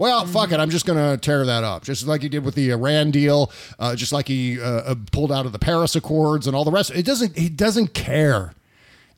[0.00, 0.58] Well, fuck it.
[0.58, 3.52] I'm just going to tear that up, just like he did with the Iran deal,
[3.78, 6.70] uh, just like he uh, uh, pulled out of the Paris Accords and all the
[6.70, 6.90] rest.
[6.92, 7.36] It doesn't.
[7.36, 8.54] He doesn't care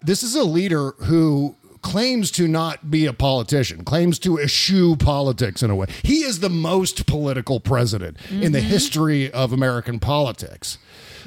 [0.03, 5.63] this is a leader who claims to not be a politician, claims to eschew politics
[5.63, 5.87] in a way.
[6.03, 8.63] He is the most political president in the Mhm.
[8.63, 10.79] history of American politics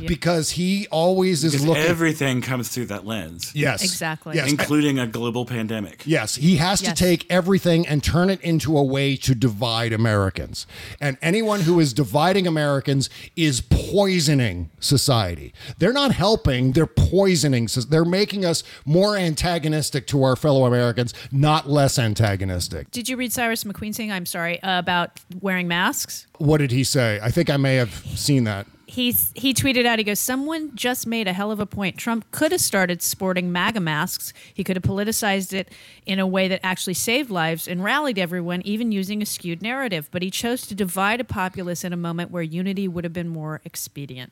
[0.05, 1.84] because he always is Because looking.
[1.84, 3.51] everything comes through that lens.
[3.55, 3.84] Yes.
[3.84, 4.36] Exactly.
[4.36, 4.49] Yes.
[4.49, 6.03] Including a global pandemic.
[6.05, 10.67] Yes, he has to take everything and turn it into a way to divide Americans.
[10.99, 15.53] And anyone who is dividing Americans is poisoning society.
[15.77, 17.67] They're not helping, they're poisoning.
[17.89, 22.91] They're making us more antagonistic to our fellow Americans, not less antagonistic.
[22.91, 26.27] Did you read Cyrus McQueen saying, I'm sorry, uh, about wearing masks?
[26.38, 27.19] What did he say?
[27.23, 28.67] I think I may have seen that.
[28.87, 31.97] He's, he tweeted out, he goes, Someone just made a hell of a point.
[31.97, 34.31] Trump could have started sporting MAGA masks.
[34.53, 35.69] He could have politicized it
[36.05, 40.07] in a way that actually saved lives and rallied everyone, even using a skewed narrative.
[40.11, 43.29] But he chose to divide a populace in a moment where unity would have been
[43.29, 44.31] more expedient.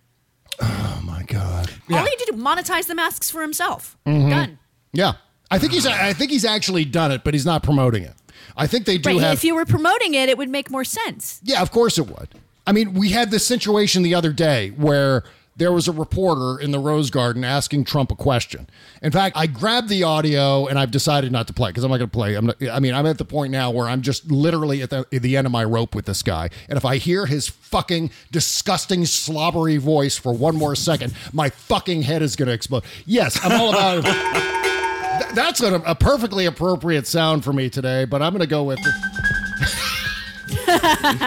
[0.61, 1.69] Oh my God.
[1.91, 3.97] All he did was monetize the masks for himself.
[4.07, 4.29] Mhm.
[4.29, 4.59] Done.
[4.93, 5.13] Yeah.
[5.51, 8.13] I think he's I think he's actually done it, but he's not promoting it.
[8.55, 9.19] I think they do Right.
[9.21, 11.41] have If you were promoting it, it would make more sense.
[11.43, 12.29] Yeah, of course it would.
[12.65, 15.23] I mean, we had this situation the other day where
[15.55, 18.67] there was a reporter in the Rose Garden asking Trump a question.
[19.03, 21.97] In fact, I grabbed the audio and I've decided not to play because I'm not
[21.97, 22.39] going to play.
[22.39, 25.21] Not, I mean, I'm at the point now where I'm just literally at the, at
[25.21, 26.49] the end of my rope with this guy.
[26.69, 32.01] And if I hear his fucking disgusting, slobbery voice for one more second, my fucking
[32.01, 32.83] head is going to explode.
[33.05, 34.03] Yes, I'm all about
[35.19, 38.63] Th- That's a, a perfectly appropriate sound for me today, but I'm going to go
[38.63, 38.79] with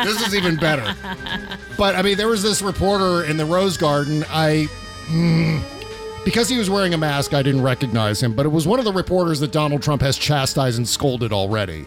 [0.04, 0.94] this is even better.
[1.76, 4.24] But I mean, there was this reporter in the Rose Garden.
[4.28, 4.68] I.
[5.06, 5.62] mm,
[6.24, 8.84] because he was wearing a mask, I didn't recognize him, but it was one of
[8.84, 11.86] the reporters that Donald Trump has chastised and scolded already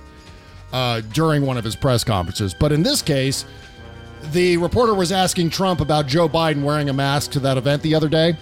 [0.71, 2.53] uh, during one of his press conferences.
[2.53, 3.43] But in this case,
[4.31, 7.95] the reporter was asking Trump about Joe Biden wearing a mask to that event the
[7.95, 8.37] other day.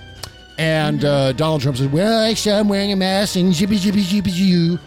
[0.59, 3.77] And uh, Donald Trump said, Well, actually, I saw him wearing a mask and jibby,
[3.77, 4.79] jibby, jibby, jibby.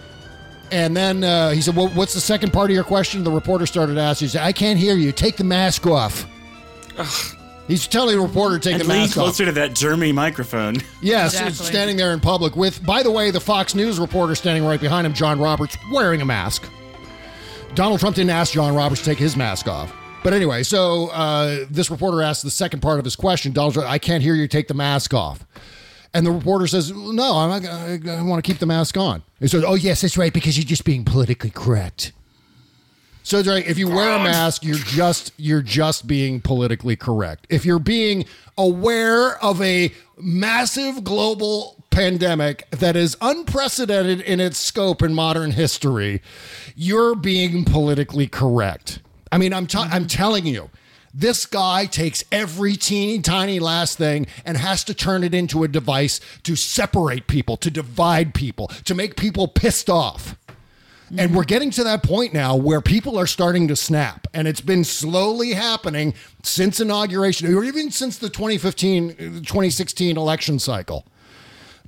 [0.72, 3.24] And then uh, he said, Well, what's the second part of your question?
[3.24, 5.12] The reporter started asking, He said, I can't hear you.
[5.12, 6.26] Take the mask off.
[7.66, 9.24] He's telling the reporter to take and the lean mask off.
[9.24, 10.76] closer to that Jeremy microphone.
[11.00, 11.66] Yes, Exactly.
[11.66, 15.06] standing there in public with, by the way, the Fox News reporter standing right behind
[15.06, 16.68] him, John Roberts, wearing a mask.
[17.76, 19.94] Donald Trump didn't ask John Roberts to take his mask off.
[20.24, 23.52] But anyway, so uh, this reporter asked the second part of his question.
[23.52, 24.48] Donald Trump, I can't hear you.
[24.48, 25.46] Take the mask off.
[26.12, 29.22] And the reporter says, No, I'm not, I, I want to keep the mask on.
[29.38, 32.12] He says, Oh, yes, that's right, because you're just being politically correct.
[33.22, 37.46] So Drake, if you wear a mask, you're just you're just being politically correct.
[37.50, 38.24] If you're being
[38.56, 46.22] aware of a massive global pandemic that is unprecedented in its scope in modern history,
[46.74, 49.00] you're being politically correct.
[49.30, 50.70] I mean, I'm t- I'm telling you.
[51.12, 55.68] This guy takes every teeny tiny last thing and has to turn it into a
[55.68, 60.36] device to separate people, to divide people, to make people pissed off.
[61.18, 64.28] And we're getting to that point now where people are starting to snap.
[64.32, 71.04] And it's been slowly happening since inauguration, or even since the 2015, 2016 election cycle.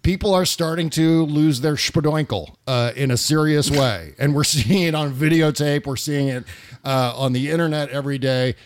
[0.02, 4.14] People are starting to lose their spadoinkle uh, in a serious way.
[4.18, 6.44] And we're seeing it on videotape, we're seeing it
[6.84, 8.56] uh, on the internet every day.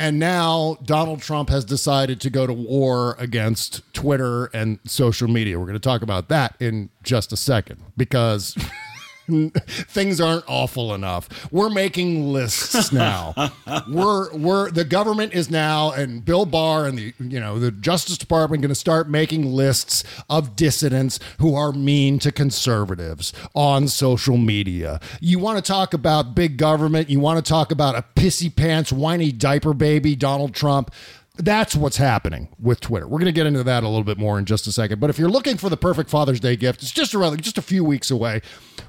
[0.00, 5.58] And now Donald Trump has decided to go to war against Twitter and social media.
[5.58, 8.56] We're going to talk about that in just a second because
[9.50, 11.28] things aren't awful enough.
[11.52, 13.34] We're making lists now.
[13.88, 18.18] we're we're the government is now and Bill Barr and the you know the Justice
[18.18, 24.36] Department going to start making lists of dissidents who are mean to conservatives on social
[24.36, 25.00] media.
[25.20, 28.92] You want to talk about big government, you want to talk about a pissy pants
[28.92, 30.90] whiny diaper baby Donald Trump
[31.36, 33.06] that's what's happening with Twitter.
[33.06, 35.00] We're going to get into that a little bit more in just a second.
[35.00, 37.62] But if you're looking for the perfect Father's Day gift, it's just around just a
[37.62, 38.42] few weeks away.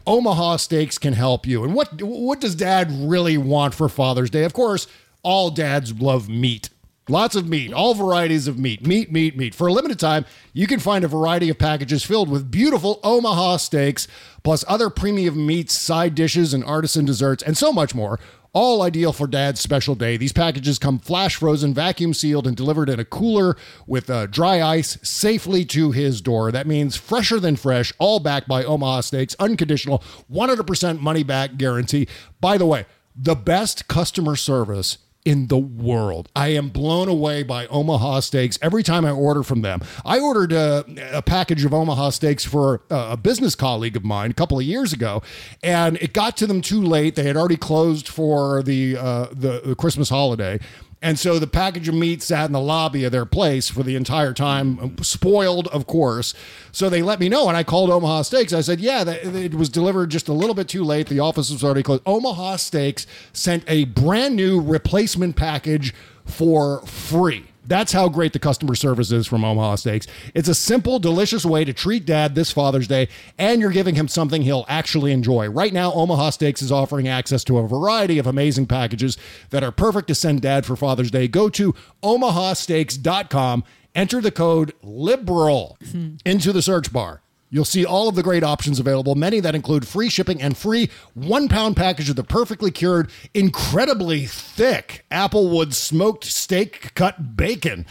[0.06, 1.64] Omaha Steaks can help you.
[1.64, 4.44] And what what does Dad really want for Father's Day?
[4.44, 4.88] Of course,
[5.24, 6.70] all dads love meat.
[7.10, 8.86] Lots of meat, all varieties of meat.
[8.86, 9.56] Meat, meat, meat.
[9.56, 10.24] For a limited time,
[10.54, 14.08] you can find a variety of packages filled with beautiful Omaha steaks,
[14.44, 18.20] plus other premium meats, side dishes, and artisan desserts, and so much more
[18.54, 20.18] all ideal for dad's special day.
[20.18, 23.56] These packages come flash frozen, vacuum sealed, and delivered in a cooler
[23.88, 26.52] with uh, dry ice safely to his door.
[26.52, 32.08] That means fresher than fresh, all backed by Omaha Steaks, unconditional, 100% money back guarantee.
[32.40, 32.86] By the way,
[33.16, 36.30] the best customer service in the world.
[36.36, 39.82] I am blown away by Omaha Steaks every time I order from them.
[40.06, 44.32] I ordered a, a package of Omaha Steaks for a, a, business colleague of mine
[44.32, 45.22] a couple of years ago,
[45.62, 47.16] and it got to them too late.
[47.16, 50.60] They had already closed for the uh, the, the Christmas holiday.
[51.04, 53.96] And so the package of meat sat in the lobby of their place for the
[53.96, 56.36] entire time, spoiled, of course.
[56.72, 58.54] So they let me know, and I called Omaha Steaks.
[58.54, 61.08] I said, "Yeah, it was delivered just a little bit too late.
[61.08, 65.92] The office was already closed." Omaha Steaks sent a brand new replacement package
[66.24, 67.46] for free.
[67.66, 70.08] That's how great the customer service is from Omaha Steaks.
[70.34, 74.08] It's a simple, delicious way to treat dad this Father's Day, and you're giving him
[74.08, 75.50] something he'll actually enjoy.
[75.50, 79.18] Right now, Omaha Steaks is offering access to a variety of amazing packages
[79.52, 81.28] that are perfect to send dad for Father's Day.
[81.28, 86.16] Go to omahasteaks.com, enter the code LIBERAL hmm.
[86.26, 87.22] into the search bar.
[87.54, 90.90] You'll see all of the great options available, many that include free shipping and free
[91.14, 97.86] one pound package of the perfectly cured, incredibly thick Applewood smoked steak cut bacon.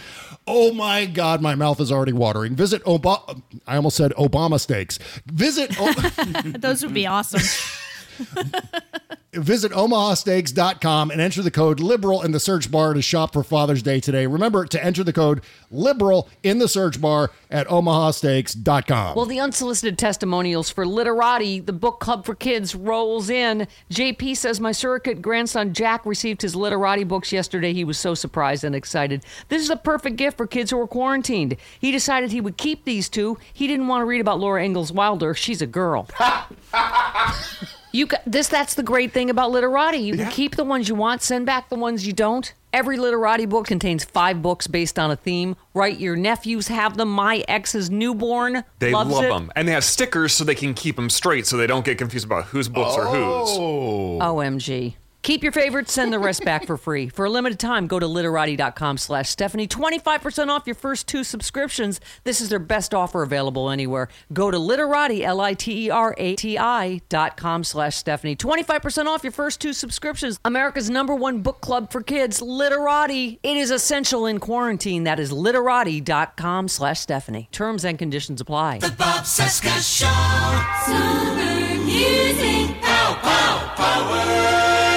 [0.47, 2.57] Oh my God, my mouth is already watering.
[2.57, 3.43] Visit Obama.
[3.67, 4.99] I almost said Obama steaks.
[5.27, 5.77] Visit.
[5.79, 5.93] O-
[6.59, 7.43] Those would be awesome.
[9.33, 13.81] Visit omahasteaks.com and enter the code liberal in the search bar to shop for Father's
[13.81, 14.27] Day today.
[14.27, 19.15] Remember to enter the code liberal in the search bar at omahasteaks.com.
[19.15, 23.69] Well, the unsolicited testimonials for Literati, the book club for kids, rolls in.
[23.91, 27.73] JP says, My surrogate grandson Jack received his Literati books yesterday.
[27.73, 29.25] He was so surprised and excited.
[29.49, 31.57] This is a perfect gift for kids who are quarantined.
[31.79, 33.39] He decided he would keep these two.
[33.53, 35.35] He didn't want to read about Laura Ingalls Wilder.
[35.35, 36.09] She's a girl.
[37.93, 39.99] You this that's the great thing about literati.
[39.99, 42.53] You can keep the ones you want, send back the ones you don't.
[42.73, 45.57] Every literati book contains five books based on a theme.
[45.75, 47.11] Right, your nephews have them.
[47.11, 49.29] My ex's newborn They loves love it.
[49.29, 51.99] them, and they have stickers so they can keep them straight, so they don't get
[51.99, 53.49] confused about whose books are whose.
[53.51, 54.19] Oh.
[54.21, 54.95] OMG.
[55.23, 57.09] Keep your favorites, send the rest back for free.
[57.11, 59.69] For a limited time, go to literati.com slash Stephanie.
[59.69, 62.01] 25% off your first two subscriptions.
[62.25, 64.09] This is their best offer available anywhere.
[64.33, 68.35] Go to literati, L-I-T-E-R-A-T-I dot com slash Stephanie.
[68.35, 70.41] 25% off your first two subscriptions.
[70.45, 73.39] America's number one book club for kids, Literati.
[73.43, 75.05] It is essential in quarantine.
[75.05, 77.49] That is literati.com slash Stephanie.
[77.53, 78.79] Terms and conditions apply.
[78.79, 80.07] The Bob Cesca Show.
[80.91, 82.81] Summer music.
[82.81, 84.90] Pow, pow, power.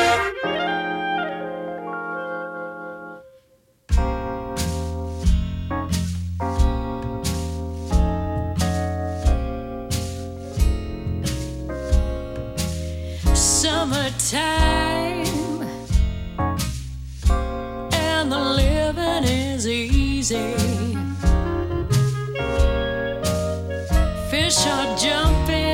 [13.83, 15.67] Summertime
[17.91, 20.55] and the living is easy.
[24.31, 25.72] Fish are jumping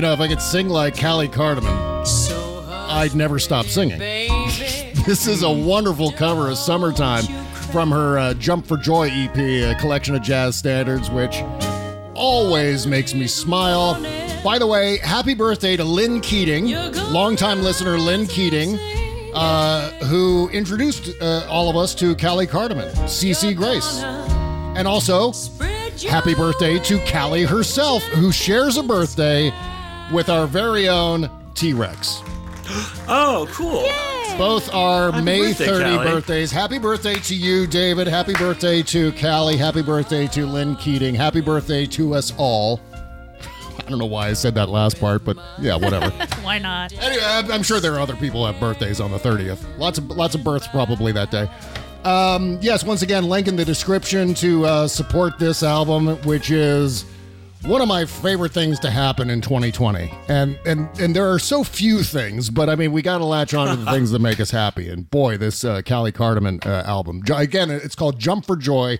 [0.00, 1.76] You know, if I could sing like Callie Cardamon,
[2.88, 3.98] I'd never stop singing.
[3.98, 7.24] this is a wonderful cover of Summertime
[7.70, 11.42] from her uh, Jump for Joy EP, a collection of jazz standards, which
[12.14, 14.02] always makes me smile.
[14.42, 16.72] By the way, happy birthday to Lynn Keating,
[17.12, 18.78] longtime listener Lynn Keating,
[19.34, 24.02] uh, who introduced uh, all of us to Callie Cardamon, CC Grace.
[24.02, 25.34] And also,
[26.08, 29.52] happy birthday to Callie herself, who shares a birthday
[30.12, 32.20] with our very own T Rex.
[33.08, 33.86] Oh, cool.
[34.38, 36.10] Both are Happy May birthday, 30 Callie.
[36.10, 36.50] birthdays.
[36.52, 38.06] Happy birthday to you, David.
[38.06, 39.56] Happy birthday to Callie.
[39.56, 41.14] Happy birthday to Lynn Keating.
[41.14, 42.80] Happy birthday to us all.
[43.78, 46.10] I don't know why I said that last part, but yeah, whatever.
[46.42, 46.92] Why not?
[47.02, 49.64] Anyway, I'm I'm sure there are other people who have birthdays on the 30th.
[49.78, 51.48] Lots of lots of births probably that day.
[52.04, 57.04] Um, yes, once again, link in the description to uh, support this album, which is
[57.62, 60.12] one of my favorite things to happen in 2020.
[60.28, 63.54] And and and there are so few things, but I mean, we got to latch
[63.54, 64.88] on to the things that make us happy.
[64.88, 68.98] And boy, this uh, Callie Cardamon uh, album, again, it's called Jump for Joy,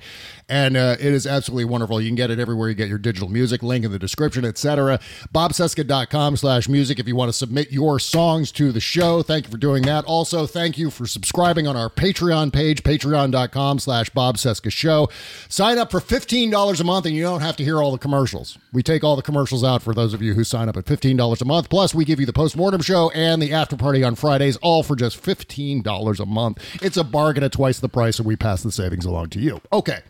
[0.51, 2.01] and uh, it is absolutely wonderful.
[2.01, 3.63] You can get it everywhere you get your digital music.
[3.63, 4.99] Link in the description, etc.
[5.33, 9.23] BobCesca.com slash music if you want to submit your songs to the show.
[9.23, 10.05] Thank you for doing that.
[10.07, 15.09] Also, thank you for subscribing on our Patreon page, patreon.com slash Bob Cesca Show.
[15.49, 18.59] Sign up for $15 a month and you don't have to hear all the commercials.
[18.73, 21.41] We take all the commercials out for those of you who sign up at $15
[21.41, 21.71] a month.
[21.71, 24.97] Plus, we give you the postmortem show and the after party on Fridays, all for
[24.97, 26.83] just $15 a month.
[26.83, 29.61] It's a bargain at twice the price, and we pass the savings along to you.
[29.73, 30.01] Okay.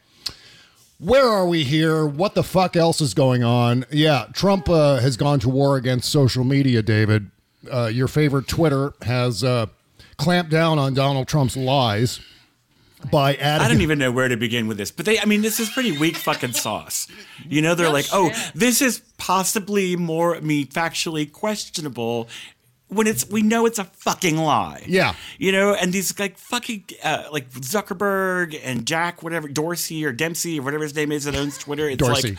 [1.00, 2.04] Where are we here?
[2.04, 3.86] What the fuck else is going on?
[3.90, 7.30] Yeah, Trump uh, has gone to war against social media, David.
[7.72, 9.66] Uh, your favorite Twitter has uh,
[10.18, 12.20] clamped down on Donald Trump's lies
[13.10, 13.64] by adding.
[13.64, 15.70] I don't even know where to begin with this, but they, I mean, this is
[15.70, 17.08] pretty weak fucking sauce.
[17.48, 22.28] You know, they're like, oh, this is possibly more, I mean, factually questionable
[22.90, 24.84] when it's, we know it's a fucking lie.
[24.86, 25.14] Yeah.
[25.38, 30.60] You know, and these like fucking, uh, like Zuckerberg and Jack, whatever, Dorsey or Dempsey
[30.60, 31.88] or whatever his name is that owns Twitter.
[31.88, 32.32] It's Dorsey.
[32.32, 32.38] like,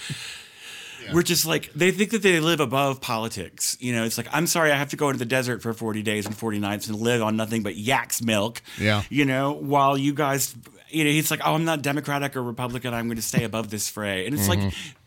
[1.14, 3.76] we're just like they think that they live above politics.
[3.80, 6.04] You know, it's like I'm sorry, I have to go into the desert for 40
[6.04, 8.62] days and 40 nights and live on nothing but yak's milk.
[8.80, 9.04] Yeah.
[9.10, 10.56] You know, while you guys,
[10.89, 12.93] you know, he's like, oh, I'm not Democratic or Republican.
[12.93, 14.26] I'm going to stay above this fray.
[14.26, 14.97] And it's like, Mm-hmm.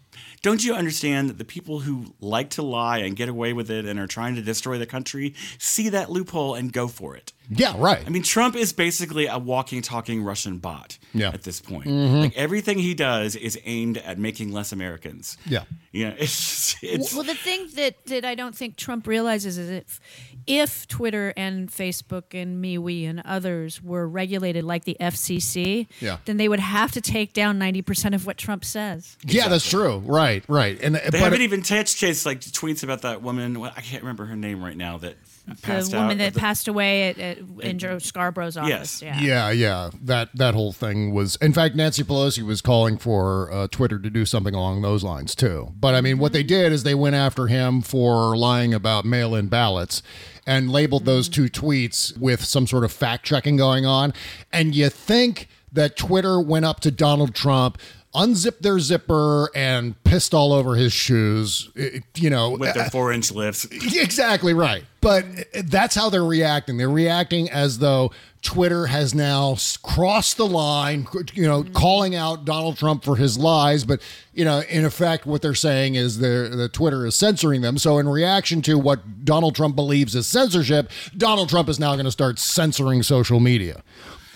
[0.45, 3.87] Don't you understand that the people who like to lie and get away with it
[3.87, 7.33] and are trying to destroy the country see that loophole and go for it?
[7.49, 8.03] Yeah, right.
[8.07, 11.29] I mean, Trump is basically a walking, talking Russian bot Yeah.
[11.33, 11.87] at this point.
[11.89, 12.21] Mhm.
[12.21, 15.39] Like everything he does is aimed at making less Americans.
[15.47, 15.65] Yeah.
[15.93, 19.71] You know, it's it's well, the thing that, that I don't think Trump realizes is
[19.71, 19.99] if
[20.47, 26.19] if Twitter and Facebook and MeWe and others were regulated like the FCC, Yeah.
[26.25, 29.17] then they would have to take down ninety percent of what Trump says.
[29.25, 29.99] Yeah, that's true.
[30.05, 30.79] Right, right.
[30.83, 33.59] And they haven't even touched his like tweets about that woman.
[33.61, 34.99] what- I can't remember her name right now.
[34.99, 35.17] That
[35.63, 36.25] passed the woman out.
[36.25, 39.03] that The- passed away at, at, in Joe Scarborough's office.
[39.03, 39.21] Yeah.
[39.21, 39.91] Yeah, yeah.
[40.03, 41.37] That that whole thing was.
[41.37, 45.35] In fact, Nancy Pelosi was calling for uh, Twitter to do something along those lines
[45.35, 45.73] too.
[45.79, 49.49] But I mean, what they did is they went after him for lying about mail-in
[49.49, 50.03] ballots
[50.47, 51.33] and labeled those mm.
[51.33, 54.13] two tweets with some sort of fact checking going on.
[54.53, 57.79] And you think that Twitter went up to Donald Trump.
[58.17, 61.69] Unzipped their zipper and pissed all over his shoes.
[62.15, 63.67] You know, with their uh, four inch lifts.
[63.73, 64.85] Exactly right.
[65.01, 65.25] But
[65.65, 66.77] that's how they're reacting.
[66.77, 68.13] They're reacting as though
[68.45, 71.73] Twitter has now crossed the line, you know, mm-hmm.
[71.73, 73.85] calling out Donald Trump for his lies.
[73.85, 74.01] But,
[74.35, 77.79] you know, in effect, what they're saying is that Twitter is censoring them.
[77.79, 82.05] So, in reaction to what Donald Trump believes is censorship, Donald Trump is now going
[82.05, 83.83] to start censoring social media.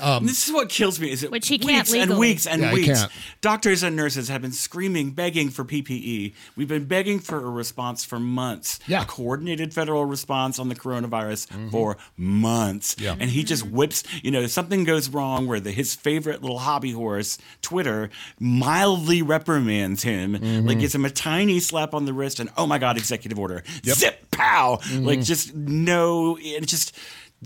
[0.01, 1.11] Um, this is what kills me.
[1.11, 3.01] Is it Which he can't weeks and weeks and Yeah, he weeks?
[3.01, 3.13] can't.
[3.41, 6.35] Doctors and nurses have been screaming, begging for PPE.
[6.57, 8.79] We've been begging for a response for months.
[8.87, 9.03] Yeah.
[9.03, 11.69] a coordinated federal response on the coronavirus mm-hmm.
[11.71, 12.97] for months.
[12.99, 13.17] Yeah.
[13.19, 13.77] and he just mm-hmm.
[13.77, 14.05] whips.
[14.23, 19.23] You know, if something goes wrong where the, his favorite little hobby horse, Twitter, mildly
[19.23, 20.81] reprimands him, like mm-hmm.
[20.81, 24.31] gives him a tiny slap on the wrist, and oh my god, executive order, zip,
[24.31, 26.97] pow, like just no, it just.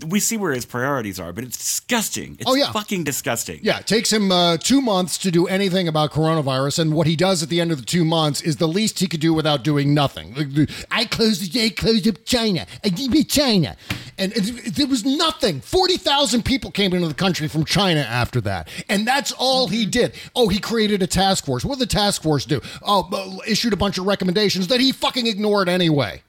[0.09, 2.37] We see where his priorities are, but it's disgusting.
[2.39, 2.71] It's Oh, yeah.
[2.71, 3.59] fucking disgusting.
[3.61, 7.15] Yeah, it takes him uh, two months to do anything about coronavirus, and what he
[7.15, 9.63] does at the end of the two months is the least he could do without
[9.63, 10.67] doing nothing.
[10.89, 12.65] I closed, I closed up China.
[12.83, 13.77] I did China,
[14.17, 15.61] and it, there was nothing.
[15.61, 19.85] Forty thousand people came into the country from China after that, and that's all he
[19.85, 20.15] did.
[20.35, 21.63] Oh, he created a task force.
[21.63, 22.61] What did the task force do?
[22.81, 26.23] Oh, uh, issued a bunch of recommendations that he fucking ignored anyway.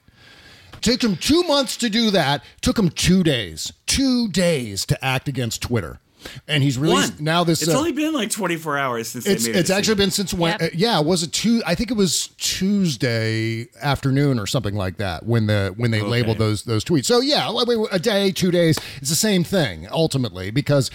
[0.85, 2.43] Took him two months to do that.
[2.61, 3.73] Took him two days.
[3.87, 5.99] Two days to act against Twitter.
[6.47, 7.23] And he's released One.
[7.23, 7.61] now this.
[7.61, 9.73] It's uh, only been like 24 hours since it's they made it's it.
[9.73, 10.59] actually been since when?
[10.61, 11.61] uh, yeah, was it two?
[11.67, 16.09] I think it was Tuesday afternoon or something like that when the when they Okay.
[16.09, 17.05] labeled those those tweets.
[17.05, 17.51] So yeah,
[17.91, 20.91] a day, two days, it's the same thing ultimately because.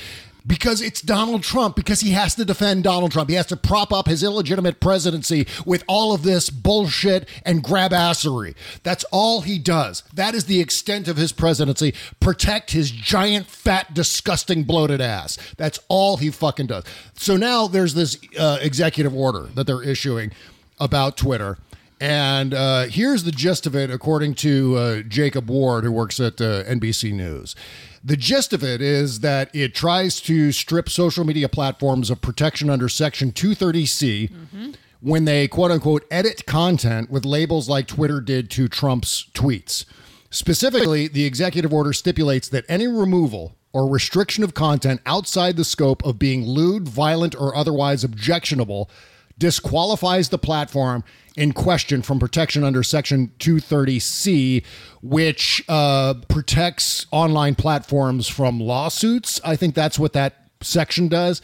[0.47, 3.31] Because it's Donald Trump, because he has to defend Donald Trump.
[3.31, 8.55] He has to prop up his illegitimate presidency with all of this bullshit and grabassery.
[8.83, 10.03] That's all he does.
[10.15, 11.95] That is the extent of his presidency.
[12.21, 15.39] Protect his giant, fat, disgusting, bloated ass.
[15.57, 16.85] That's all he fucking does.
[17.15, 20.33] So now there's this uh, executive order that they're issuing
[20.79, 21.59] about Twitter.
[22.01, 26.41] And uh, here's the gist of it, according to uh, Jacob Ward, who works at
[26.41, 27.55] uh, NBC News.
[28.03, 32.71] The gist of it is that it tries to strip social media platforms of protection
[32.71, 38.69] under Section 230C when they quote unquote edit content with labels like Twitter did to
[38.69, 39.85] Trump's tweets.
[40.31, 46.05] Specifically, the executive order stipulates that any removal or restriction of content outside the scope
[46.05, 48.91] of being lewd, violent, or otherwise objectionable
[49.39, 51.05] disqualifies the platform
[51.41, 54.63] in question from protection under Section 230C,
[55.01, 59.41] which uh, protects online platforms from lawsuits.
[59.43, 61.41] I think that's what that section does.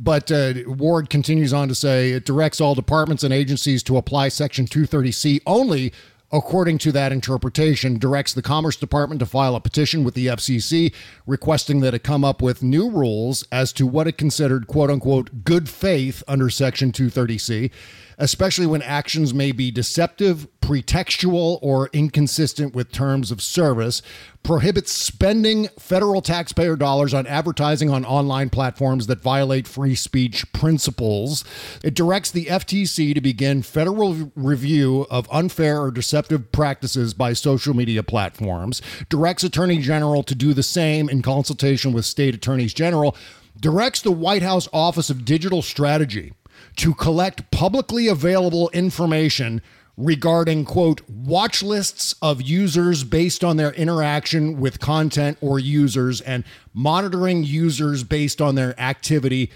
[0.00, 4.30] But uh, Ward continues on to say it directs all departments and agencies to apply
[4.30, 5.92] Section 230C only
[6.32, 10.92] according to that interpretation, directs the Commerce Department to file a petition with the FCC
[11.26, 15.44] requesting that it come up with new rules as to what it considered quote unquote
[15.44, 17.70] good faith under Section 230C,
[18.18, 24.02] especially when actions may be deceptive, pretextual, or inconsistent with terms of service,
[24.42, 31.44] prohibits spending federal taxpayer dollars on advertising on online platforms that violate free speech principles.
[31.84, 37.74] It directs the FTC to begin federal review of unfair or deceptive practices by social
[37.74, 43.16] media platforms, directs Attorney General to do the same in consultation with state attorneys general,
[43.60, 46.32] directs the White House Office of Digital Strategy
[46.76, 49.62] to collect publicly available information
[49.96, 56.44] regarding quote watch lists of users based on their interaction with content or users and
[56.74, 59.50] monitoring users based on their activity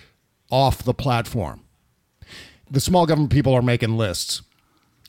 [0.50, 1.62] off the platform.
[2.70, 4.42] The small government people are making lists.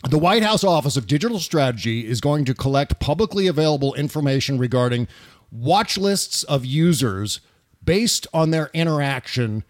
[0.09, 5.07] The White House Office of Digital Strategy is going to collect publicly available information regarding
[5.51, 7.39] watch lists of users
[7.83, 9.63] based on their interaction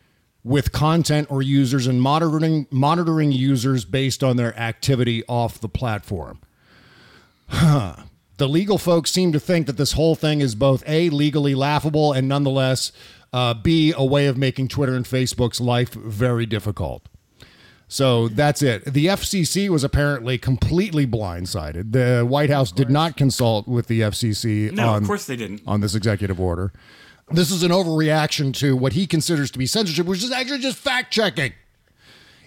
[0.43, 6.39] with content or users and monitoring monitoring users based on their activity off the platform.
[7.47, 7.95] Huh.
[8.37, 12.11] The legal folks seem to think that this whole thing is both A, legally laughable,
[12.11, 12.91] and nonetheless,
[13.31, 17.07] uh, B, a way of making Twitter and Facebook's life very difficult.
[17.87, 18.85] So that's it.
[18.85, 21.91] The FCC was apparently completely blindsided.
[21.91, 25.61] The White House did not consult with the FCC No, of course they didn't.
[25.67, 26.71] on this executive order.
[27.33, 30.77] This is an overreaction to what he considers to be censorship, which is actually just
[30.77, 31.53] fact checking.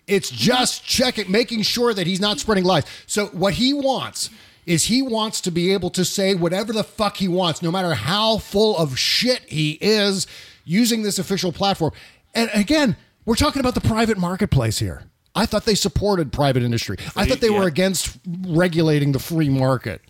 [0.06, 2.84] It's just checking, making sure that he's not spreading lies.
[3.06, 4.28] So what he wants
[4.66, 7.94] is he wants to be able to say whatever the fuck he wants, no matter
[7.94, 10.26] how full of shit he is,
[10.64, 11.92] using this official platform.
[12.34, 15.04] And again, we're talking about the private marketplace here.
[15.34, 16.96] I thought they supported private industry.
[17.16, 20.00] I thought they were against regulating the free market.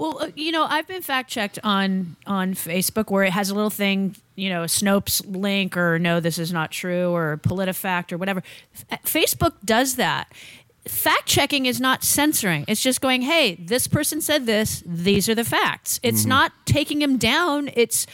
[0.00, 3.54] Well, uh, you know, I've been fact checked on on Facebook where it has a
[3.54, 8.10] little thing, you know, a Snopes link or no, this is not true or PolitiFact
[8.10, 8.42] or whatever.
[8.90, 10.32] F- Facebook does that.
[10.88, 12.64] Fact checking is not censoring.
[12.66, 14.82] It's just going, hey, this person said this.
[14.86, 16.00] These are the facts.
[16.02, 16.26] It's Mm-hmm.
[16.26, 16.28] Mhm.
[16.30, 17.70] not taking him down.
[17.76, 18.06] It's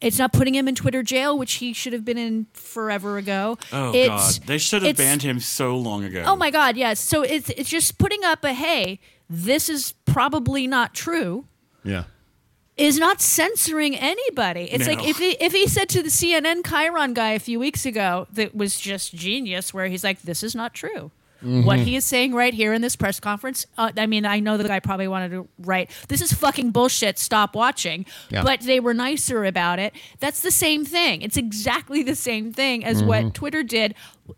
[0.00, 3.58] it's not putting him in Twitter jail, which he should have been in forever ago.
[3.72, 6.22] Oh it's, God, they should have banned him so long ago.
[6.26, 7.00] Oh my God, yes.
[7.00, 11.46] So it's it's just putting up a hey, this is probably not true
[11.82, 12.04] Yeah.
[12.76, 14.68] is not censoring anybody.
[14.72, 14.94] It's No.
[14.94, 18.26] like if he if he said to the CNN Chiron guy a few weeks ago
[18.32, 21.10] that was just genius, where he's like, "This is not true."
[21.40, 21.84] What Mhm.
[21.84, 24.66] he is saying right here in this press conference, uh, I mean, I know the
[24.66, 27.18] guy probably wanted to write, "This is fucking bullshit.
[27.18, 28.42] Stop watching." Yeah.
[28.42, 29.92] But they were nicer about it.
[30.20, 31.20] That's the same thing.
[31.20, 33.06] It's exactly the same thing as Mhm.
[33.06, 33.94] what Twitter did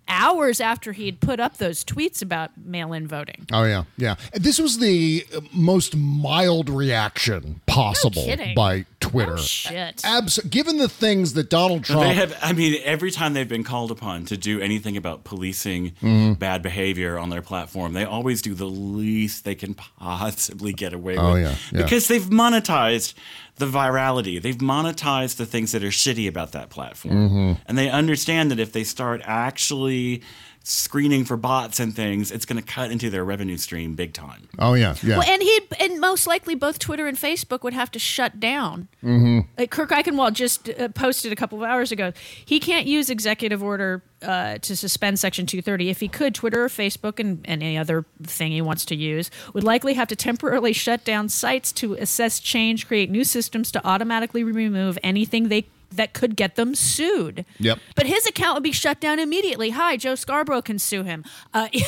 [0.09, 3.47] hours after he had put up those tweets about mail-in voting.
[3.53, 4.17] Oh yeah, yeah.
[4.35, 8.55] This was the most mild reaction possible kidding.
[8.55, 9.35] by Twitter.
[9.35, 10.01] Oh, shit.
[10.05, 12.37] Abs- given the things that Donald No, Trump They have.
[12.43, 16.39] I mean, every time they've been called upon to do anything about policing Mhm.
[16.39, 21.17] bad behavior on their platform, they always do the least they can possibly get away
[21.17, 21.43] Oh, with.
[21.43, 21.83] yeah, yeah.
[21.85, 23.15] Because they've monetized
[23.57, 24.41] the virality.
[24.41, 27.31] They've monetized the things that are shitty about that platform.
[27.31, 27.59] Mhm.
[27.67, 30.23] And they understand that if they start actually
[30.69, 34.49] screening for bots and things, it's going to cut into their revenue stream big time.
[34.59, 35.19] Oh yeah, yeah.
[35.19, 38.89] Well, and he and most likely both Twitter and Facebook would have to shut down.
[39.03, 39.41] mm-hmm.
[39.57, 42.13] Like Kurt Eichenwald just uh, posted a couple of hours ago.
[42.45, 45.89] He can't use executive order uh, to suspend Section 230.
[45.89, 49.31] If he could, Twitter or Facebook and, and any other thing he wants to use
[49.55, 53.87] would likely have to temporarily shut down sites to assess change, create new systems to
[53.87, 57.45] automatically remove anything they that could get them sued.
[57.59, 57.79] Yep.
[57.95, 59.71] But his account would be shut down immediately.
[59.71, 61.25] Hi, Joe Scarborough can sue him.
[61.53, 61.69] Uh,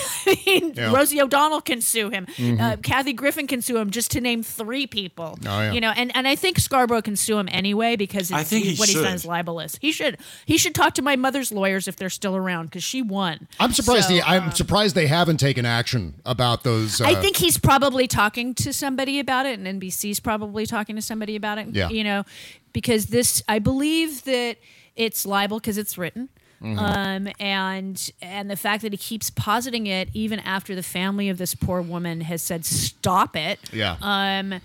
[0.46, 0.92] Yeah.
[0.92, 2.26] Rosie O'Donnell can sue him.
[2.28, 2.82] Uh, Mhm.
[2.82, 5.38] Kathy Griffin can sue him, just to name three people.
[5.46, 5.72] Oh, yeah.
[5.72, 8.74] You know, and, and I think Scarborough can sue him anyway because I think he
[8.76, 9.04] what he's should.
[9.04, 9.76] done is libelous.
[9.80, 13.02] He should he should talk to my mother's lawyers if they're still around because she
[13.02, 13.48] won.
[13.60, 14.08] I'm surprised.
[14.08, 17.00] So, the, I'm surprised they haven't taken action about those.
[17.00, 21.02] Uh, I think he's probably talking to somebody about it, and NBC's probably talking to
[21.02, 21.68] somebody about it.
[21.68, 21.88] Yeah.
[21.90, 22.24] You know,
[22.80, 24.56] because this, I believe that
[24.94, 26.28] it's libel because it's written.
[26.62, 26.78] Mhm.
[26.78, 31.38] Um, and and the fact that he keeps positing it even after the family of
[31.38, 33.58] this poor woman has said stop it.
[33.72, 33.96] Yeah.
[34.00, 34.60] Um,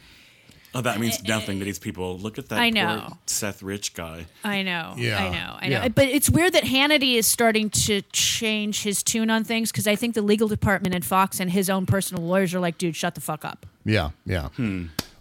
[0.76, 2.18] Oh, that means nothing to these people.
[2.18, 3.18] Look at that I poor know.
[3.28, 4.26] Seth Rich guy.
[4.44, 4.96] I know.
[4.98, 5.24] Yeah.
[5.24, 5.58] I know.
[5.62, 5.82] I know.
[5.84, 5.88] Yeah.
[5.90, 9.96] But it's weird that Hannity is starting to change his tune on things because I
[9.96, 13.14] think the legal department at Fox and his own personal lawyers are like, dude, shut
[13.14, 13.68] the fuck up.
[13.86, 14.48] Yeah, yeah.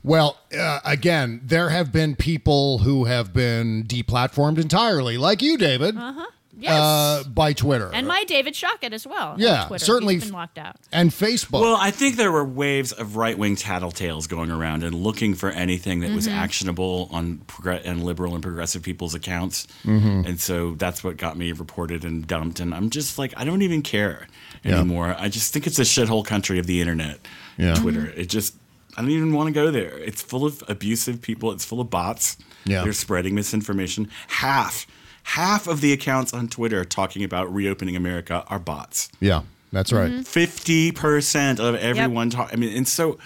[0.05, 5.97] Well, uh, again, there have been people who have been deplatformed entirely, like you, David,
[5.97, 6.27] Uh huh.
[6.59, 6.73] Yes.
[6.73, 9.35] uh, by Twitter and my David Shockett as well.
[9.37, 9.85] Yeah, Twitter.
[9.85, 10.77] certainly He's f- been locked out.
[10.93, 11.61] and Facebook.
[11.61, 15.51] Well, I think there were waves of right wing tattletales going around and looking for
[15.51, 16.33] anything that was Mhm.
[16.37, 19.67] actionable on progr- and liberal and progressive people's accounts.
[19.85, 20.25] Mhm.
[20.27, 22.61] And so that's what got me reported and dumped.
[22.61, 24.29] And I'm just like, I don't even care
[24.63, 24.77] Yeah.
[24.77, 25.17] anymore.
[25.19, 27.19] I just think it's a shithole country of the internet.
[27.57, 27.75] Yeah.
[27.75, 28.13] Twitter.
[28.17, 28.55] It just,
[28.97, 29.97] I don't even want to go there.
[29.99, 32.37] It's full of abusive people, it's full of bots.
[32.65, 32.83] Yeah.
[32.85, 34.09] They're spreading misinformation.
[34.29, 34.87] Half.
[35.25, 39.09] Half of the accounts on Twitter talking about reopening America are bots.
[39.21, 40.11] yeah, that's right.
[40.11, 40.23] Mm-hmm.
[40.23, 42.51] Fifty percent of everyone talk.
[42.53, 43.19] I mean, and so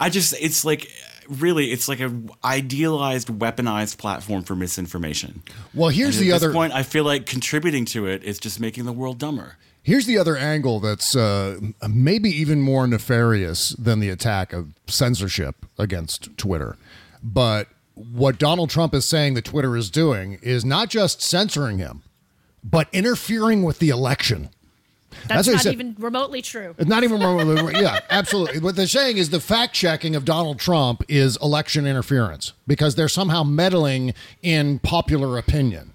[0.00, 0.90] I just it's like
[1.28, 2.10] really it's like a
[2.44, 5.42] idealized, weaponized platform for misinformation.
[5.74, 8.38] Well, here's And the at other- This point, I feel like contributing to it is
[8.38, 9.56] just making the world dumber.
[9.82, 11.58] Here's the other angle that's uh,
[11.88, 16.76] maybe even more nefarious than the attack of censorship against Twitter.
[17.22, 22.02] But what Donald Trump is saying that Twitter is doing is not just censoring him,
[22.62, 24.50] but interfering with the election.
[25.26, 26.74] That's, what he not even remotely true.
[26.78, 27.80] It's not even remotely.
[27.80, 28.60] yeah, absolutely.
[28.60, 33.08] What they're saying is the fact checking of Donald Trump is election interference because they're
[33.08, 35.94] somehow meddling in popular opinion.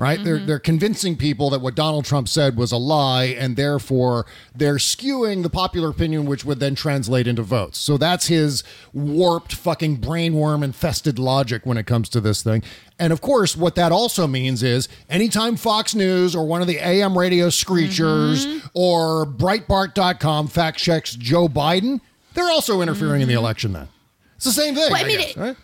[0.00, 0.24] Right?
[0.24, 0.46] They're mm-hmm.
[0.46, 4.24] they're convincing people that what Donald Trump said was a lie, and therefore
[4.54, 7.76] they're skewing the popular opinion, which would then translate into votes.
[7.76, 12.62] So that's his warped, fucking brainworm infested logic when it comes to this thing.
[12.98, 16.78] And of course, what that also means is anytime Fox News or one of the
[16.78, 18.68] AM radio screechers mm-hmm.
[18.72, 22.00] or Breitbart.com fact checks Joe Biden,
[22.32, 23.44] they're also interfering in the mm-hmm.
[23.44, 23.88] election then.
[24.36, 24.90] It's the same thing.
[24.90, 25.56] Well, I I mean, guess, it- right?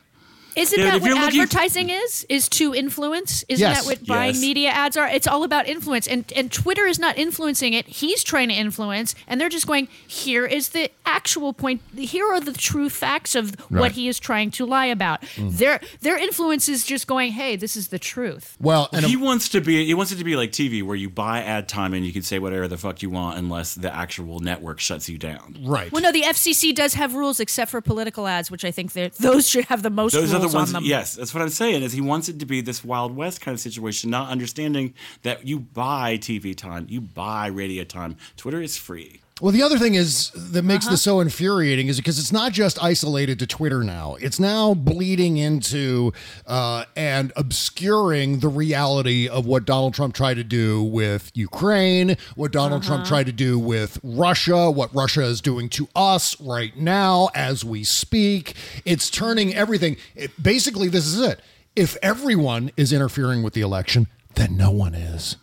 [0.56, 2.24] Isn't Yeah, that if what you're looking- advertising is?
[2.30, 3.44] Is to influence?
[3.48, 3.80] Isn't Yes.
[3.80, 4.40] that what buying Yes.
[4.40, 5.06] media ads are?
[5.06, 7.86] It's all about influence, and and Twitter is not influencing it.
[7.86, 9.88] He's trying to influence, and they're just going.
[10.06, 11.82] Here is the actual point.
[11.96, 13.80] Here are the true facts of Right.
[13.80, 15.22] what he is trying to lie about.
[15.36, 15.58] Mm.
[15.58, 17.32] Their their influence is just going.
[17.32, 18.56] Hey, this is the truth.
[18.60, 19.84] Well, he wants to be.
[19.84, 22.22] He wants it to be like TV, where you buy ad time and you can
[22.22, 25.58] say whatever the fuck you want, unless the actual network shuts you down.
[25.62, 25.92] Right.
[25.92, 29.10] Well, no, the FCC does have rules except for political ads, which I think they're-
[29.20, 30.74] those should have the most Those are rules the ones.
[30.74, 30.84] on.
[30.84, 31.82] Yes, that's what I'm saying.
[31.82, 35.46] Is he wants it to be this Wild West kind of situation, not understanding that
[35.46, 38.16] you buy TV time, you buy radio time.
[38.36, 39.20] Twitter is free.
[39.42, 40.94] Well, the other thing is that makes Uh-huh.
[40.94, 44.16] this so infuriating is because it's not just isolated to Twitter now.
[44.18, 46.14] It's now bleeding into
[46.46, 52.50] uh, and obscuring the reality of what Donald Trump tried to do with Ukraine, what
[52.50, 53.08] Donald Trump Uh-huh.
[53.10, 57.84] tried to do with Russia, what Russia is doing to us right now as we
[57.84, 58.54] speak.
[58.86, 59.98] It's turning everything.
[60.14, 61.40] It, basically, this is it.
[61.74, 65.36] If everyone is interfering with the election, then no one is.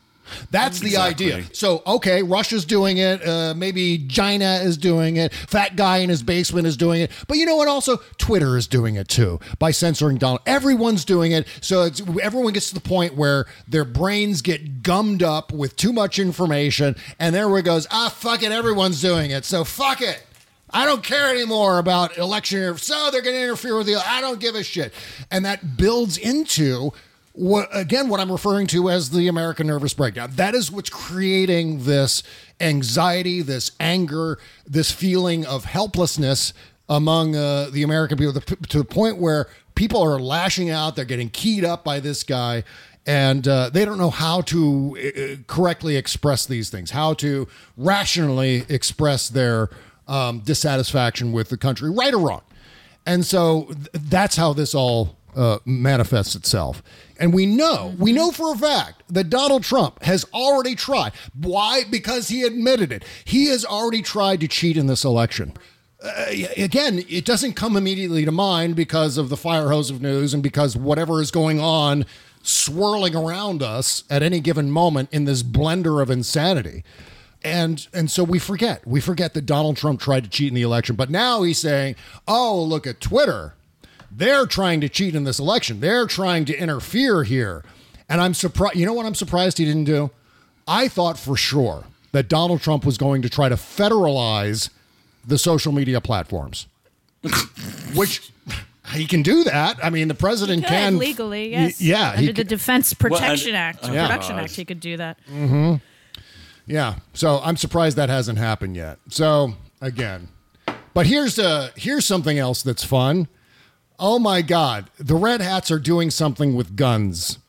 [0.51, 1.33] That's the Exactly.
[1.33, 1.45] idea.
[1.53, 3.25] So, okay, Russia's doing it.
[3.27, 5.33] Uh, maybe China is doing it.
[5.33, 7.11] Fat guy in his basement is doing it.
[7.27, 7.67] But you know what?
[7.67, 10.41] Also, Twitter is doing it too by censoring Donald.
[10.45, 11.47] Everyone's doing it.
[11.61, 15.93] So it's, everyone gets to the point where their brains get gummed up with too
[15.93, 19.45] much information, and everyone goes, "Ah, fuck it, everyone's doing it.
[19.45, 20.23] So fuck it."
[20.75, 22.77] I don't care anymore about election.
[22.79, 23.95] So they're going to interfere with the.
[24.03, 24.91] I don't give a shit,
[25.29, 26.93] and that builds into
[27.33, 30.31] what again what I'm referring to as the American nervous breakdown.
[30.35, 32.23] That is what's creating this
[32.59, 36.53] anxiety, this anger, this feeling of helplessness
[36.87, 40.95] among uh, the American people to the point where people are lashing out.
[40.95, 42.63] They're getting keyed up by this guy.
[43.05, 48.65] and uh, they don't know how to uh, correctly express these things, how to rationally
[48.69, 49.69] express their
[50.07, 52.41] um, dissatisfaction with the country, right or wrong.
[53.05, 56.81] And so th- that's how this all uh, manifests itself.
[57.19, 61.13] And we know, we know for a fact that Donald Trump has already tried.
[61.39, 61.83] Why?
[61.89, 63.03] Because he admitted it.
[63.23, 65.53] He has already tried to cheat in this election.
[66.03, 66.25] Uh,
[66.57, 70.43] again, it doesn't come immediately to mind because of the fire hose of news and
[70.43, 72.05] because whatever is going on
[72.41, 76.83] swirling around us at any given moment in this blender of insanity.
[77.41, 78.85] And and so we forget.
[78.87, 81.95] We forget that Donald Trump tried to cheat in the election, but now he's saying,
[82.25, 83.53] "Oh, look at Twitter.
[84.15, 85.79] They're trying to cheat in this election.
[85.79, 87.63] They're trying to interfere here."
[88.09, 88.75] And I'm surprised.
[88.75, 90.11] You know what I'm surprised he didn't do?
[90.67, 94.69] I thought for sure that Donald Trump was going to try to federalize
[95.25, 96.67] the social media platforms,
[97.95, 98.31] which
[98.93, 99.77] he can do that.
[99.83, 101.81] I mean, the president Could, can legally, y- yes.
[101.81, 104.05] yeah, under he the could- Defense Protection Act, Yeah.
[104.07, 105.17] Production Act, he could do that.
[105.27, 105.75] hmm
[106.65, 106.95] Yeah.
[107.13, 108.99] So I'm surprised that hasn't happened yet.
[109.09, 110.27] So again,
[110.93, 113.27] but here's uh here's something else that's fun.
[114.05, 117.39] Oh my God, the Red Hats are doing something with guns.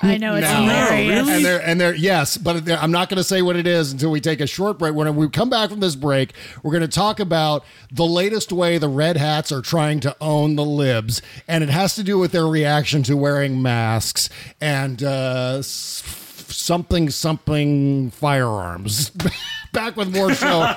[0.00, 0.60] I know it's now.
[0.62, 1.28] hilarious.
[1.28, 3.90] And they're and they're yes, but they're- I'm not going to say what it is
[3.90, 4.94] until we take a short break.
[4.94, 8.78] When we come back from this break, we're going to talk about the latest way
[8.78, 12.30] the Red Hats are trying to own the libs, and it has to do with
[12.30, 14.28] their reaction to wearing masks
[14.60, 19.10] and uh, something something firearms.
[19.72, 20.76] back with more show.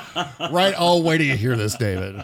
[0.52, 0.74] right?
[0.76, 2.24] Oh, wait till you hear this, David.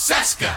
[0.00, 0.52] Bob Cesca.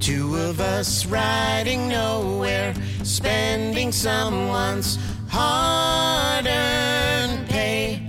[0.00, 2.74] Two of us riding nowhere,
[3.04, 8.02] spending someone's hard earned pay.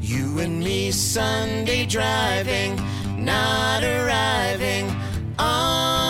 [0.00, 2.76] You and me Sunday driving,
[3.16, 4.90] not arriving
[5.38, 6.01] on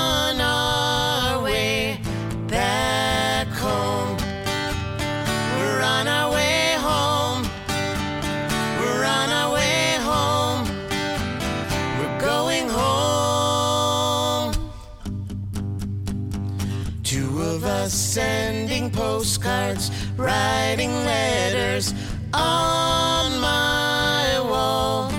[18.13, 21.95] sending postcards, writing letters
[22.35, 25.11] on my wall.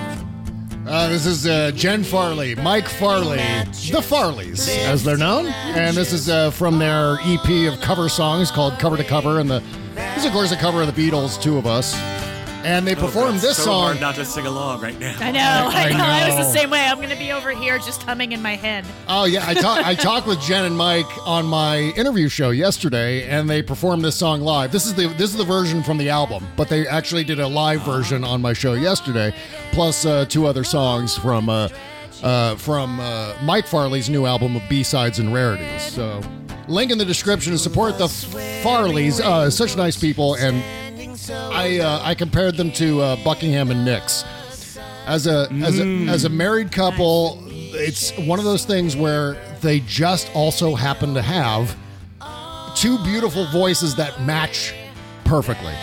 [0.86, 6.12] Uh, this is uh, Jen Farley, Mike Farley, the Farleys, as they're known, and this
[6.12, 9.60] is uh, from their EP of cover songs called "Cover to Cover." And the
[9.96, 11.94] this is, of course, a cover of the Beatles, two of us,
[12.64, 13.82] and they performed this so song.
[13.84, 15.16] hard not to sing along right now.
[15.20, 16.04] I know, I, I know.
[16.04, 16.80] I was the same way.
[16.84, 18.84] I'm going to be over here just humming in my head.
[19.08, 23.28] Oh yeah, I talked I talked with Jen and Mike on my interview show yesterday,
[23.28, 24.72] and they performed this song live.
[24.72, 27.46] This is the this is the version from the album, but they actually did a
[27.46, 29.34] live version on my show yesterday,
[29.72, 31.68] plus uh, two other songs from uh,
[32.22, 35.82] uh, from uh, Mike Farley's new album of B sides and rarities.
[35.82, 36.22] So,
[36.68, 39.20] link in the description to support the Farleys.
[39.20, 40.62] Uh, such nice people, and
[41.30, 44.24] I uh, I compared them to uh, Buckingham and Nicks
[45.06, 47.42] as a as a as a married couple.
[47.48, 51.76] It's one of those things where they just also happen to have
[52.76, 54.74] two beautiful voices that match
[55.24, 55.74] perfectly.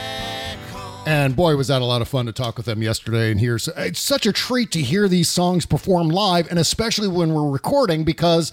[1.06, 3.58] And boy, was that a lot of fun to talk with them yesterday and hear.
[3.78, 8.04] It's such a treat to hear these songs performed live, and especially when we're recording
[8.04, 8.52] because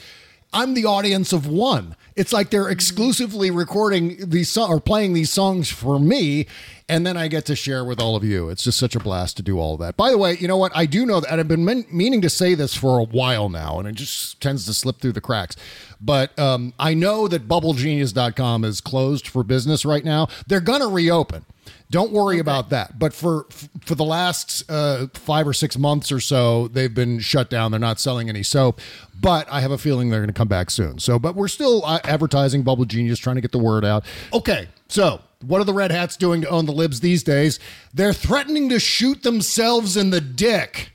[0.53, 1.95] I'm the audience of one.
[2.17, 6.47] It's like they're exclusively recording these songs or playing these songs for me,
[6.89, 8.49] and then I get to share with all of you.
[8.49, 9.97] It's just such a blast to do all of that.
[9.97, 10.73] By the way, you know what?
[10.75, 13.79] I do know that I've been men- meaning to say this for a while now,
[13.79, 15.55] and it just tends to slip through the cracks.
[16.01, 20.29] But um, I know that BubbleGenius.com is closed for business right now.
[20.47, 21.45] They're going to reopen.
[21.91, 22.99] Don't worry about that.
[22.99, 23.47] But for
[23.85, 27.71] for the last uh, five or six months or so, they've been shut down.
[27.71, 28.81] They're not selling any soap.
[29.21, 30.99] But I have a feeling they're going to come back soon.
[30.99, 34.05] So, but we're still uh, advertising Bubble Genius, trying to get the word out.
[34.33, 37.59] Okay, so what are the Red Hats doing to own the libs these days?
[37.93, 40.93] They're threatening to shoot themselves in the dick.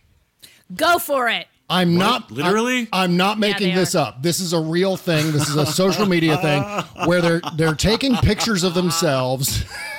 [0.76, 1.48] Go for it.
[1.70, 2.88] I'm not Literally?
[2.92, 4.22] I, am not making they this up.
[4.22, 5.32] This is a real thing.
[5.32, 6.62] This is a social media thing
[7.08, 9.66] where they're they're taking pictures of themselves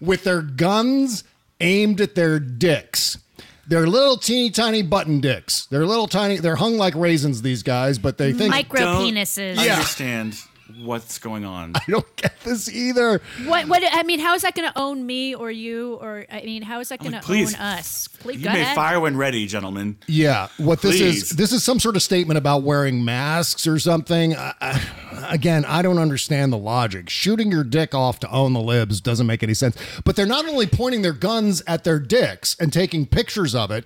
[0.00, 1.24] with their guns
[1.60, 3.18] aimed at their dicks.
[3.66, 5.66] They're little teeny tiny button dicks.
[5.66, 6.36] They're little tiny.
[6.38, 7.42] They're hung like raisins.
[7.42, 9.58] These guys, but they think Micro Don't penises.
[9.58, 10.36] understand
[10.80, 11.72] what's going on.
[11.74, 13.20] I don't get this either.
[13.44, 13.68] What?
[13.68, 13.82] What?
[13.90, 15.94] I mean, how is that going to own me or you?
[15.94, 18.08] Or I mean, how is that going to own us?
[18.08, 18.74] Please You go may ahead.
[18.76, 19.96] fire when ready, gentlemen.
[20.06, 24.36] Yeah, what this is this is some sort of statement about wearing masks or something.
[24.36, 27.08] I, I, again, I don't understand the logic.
[27.10, 29.76] Shooting your dick off to own the libs doesn't make any sense.
[30.04, 33.84] But they're not only pointing their guns at their dicks and taking pictures of it,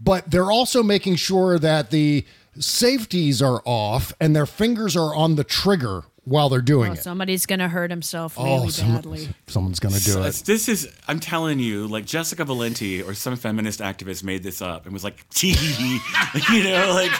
[0.00, 2.24] but they're also making sure that the
[2.58, 7.02] safeties are off and their fingers are on the trigger while they're doing Oh, it.
[7.02, 9.28] somebody's going to hurt himself Oh, really some- badly.
[9.46, 10.42] someone's gonna do So it.
[10.46, 14.84] This is, I'm telling you, like Jessica Valenti or some feminist activist made this up
[14.84, 15.54] and was like, tee,
[16.52, 17.12] you know, like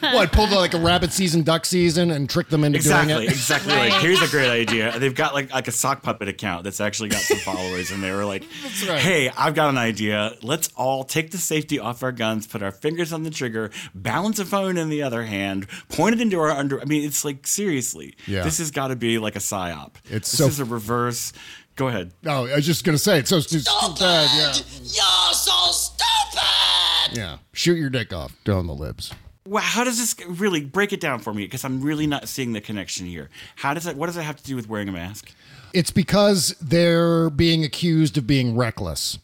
[0.14, 3.30] what pulled like a rabbit season, duck season, and tricked them into exactly, doing it?
[3.30, 3.72] exactly.
[3.74, 4.98] Like, here's a great idea.
[4.98, 8.10] They've got like like a sock puppet account that's actually got some followers, and they
[8.12, 8.44] were like,
[8.88, 9.00] right.
[9.00, 10.36] "Hey, I've got an idea.
[10.42, 14.38] Let's all take the safety off our guns, put our fingers on the trigger, balance
[14.38, 16.80] a phone in the other hand, point it into our under.
[16.80, 17.46] I mean, it's like
[17.80, 18.44] seriously, Yeah.
[18.44, 19.92] this has got to be like a psyop.
[20.10, 21.32] It's this so- is a reverse.
[21.74, 22.12] Go ahead.
[22.22, 24.28] No, I was just gonna say it's so it's so bad.
[24.36, 24.52] Yeah.
[24.82, 27.16] You're so stupid!
[27.16, 27.38] Yeah.
[27.54, 28.36] Shoot your dick off.
[28.44, 29.10] Down the libs.
[29.46, 31.44] Wow, how does this really break it down for me?
[31.44, 33.30] Because I'm really not seeing the connection here.
[33.56, 33.96] How does that?
[33.96, 35.30] What does it have to do with wearing a mask?
[35.72, 39.18] It's because they're being accused of being reckless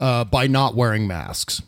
[0.00, 1.62] uh, by not wearing masks.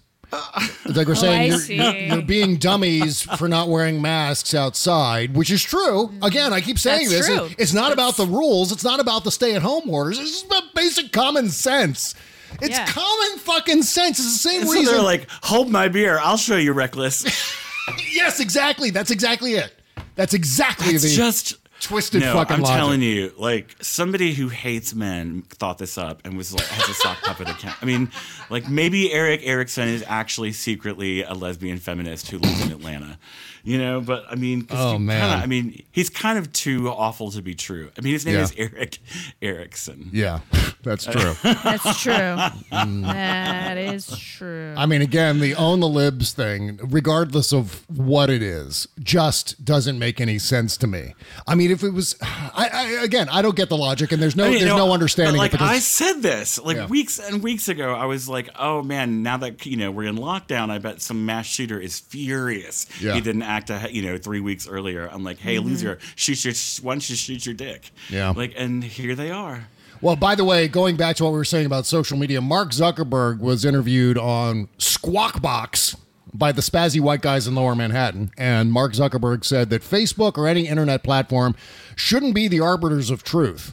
[0.85, 4.55] It's like we're Oh, saying I you're, you're, you're being dummies for not wearing masks
[4.55, 6.09] outside, which is true.
[6.09, 6.23] Mm-hmm.
[6.25, 7.39] Again, I keep saying That's this.
[7.39, 7.49] true.
[7.59, 8.71] It's not about the rules.
[8.73, 10.19] It's not about the stay-at-home orders.
[10.19, 12.15] It's just about basic common sense.
[12.61, 12.87] It's Yeah.
[12.87, 14.19] common fucking sense.
[14.19, 14.95] It's the same And so reason.
[14.95, 16.19] they're like, "Hold my beer.
[16.21, 17.25] I'll show you reckless."
[18.13, 18.91] yes, exactly.
[18.91, 19.73] That's exactly it.
[20.15, 22.77] That's exactly It's the just twisted no, fucking I'm logic.
[22.77, 26.95] telling you, like somebody who hates men thought this up and was like has a
[26.95, 27.77] sock puppet account.
[27.83, 28.11] I mean,
[28.51, 33.19] like maybe Erick Erickson is actually secretly a lesbian feminist who lives in Atlanta.
[33.67, 35.21] You know, but I mean, Oh, man.
[35.23, 37.91] Kinda, I mean, he's kind of too awful to be true.
[37.97, 38.43] I mean, his name Yeah.
[38.43, 38.99] is Erick
[39.41, 40.11] Erickson.
[40.13, 40.41] Yeah,
[40.83, 41.35] that's true.
[41.43, 42.15] That's true.
[42.75, 43.03] Mm.
[43.05, 44.75] that is true.
[44.77, 49.99] I mean, again, the own the libs thing, regardless of what it is, just doesn't
[49.99, 51.15] make any sense to me.
[51.47, 54.37] I mean, if it was, I, I again, I don't get the logic, and there's
[54.37, 55.35] no, I mean, there's you know, no understanding.
[55.35, 56.87] But it like because- I said this like Yeah.
[56.87, 60.17] weeks and weeks ago, I was like, "Oh man, now that you know we're in
[60.17, 62.87] lockdown, I bet some mass shooter is furious.
[63.01, 63.15] Yeah.
[63.15, 65.09] He didn't act, a, you know, three weeks earlier.
[65.11, 65.65] I'm like, hey, Mhm.
[65.65, 67.91] loser, shoot your why don't you shoot your dick?
[68.11, 68.31] Yeah.
[68.31, 69.67] like, and here they are.
[70.01, 72.73] Well, by the way, going back to what we were saying about social media, Mark
[72.73, 75.97] Zuckerberg was interviewed on Squawk Box
[76.35, 80.49] by the spazzy white guys in Lower Manhattan, and Mark Zuckerberg said that Facebook or
[80.49, 81.55] any internet platform
[81.95, 83.73] shouldn't be the arbiters of truth.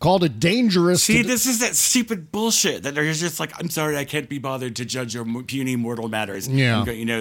[0.00, 1.02] Called it dangerous.
[1.02, 4.30] See, to- this is that stupid bullshit that they're just like, I'm sorry, I can't
[4.30, 6.48] be bothered to judge your puny mortal matters.
[6.48, 6.86] Yeah.
[6.86, 7.18] You know,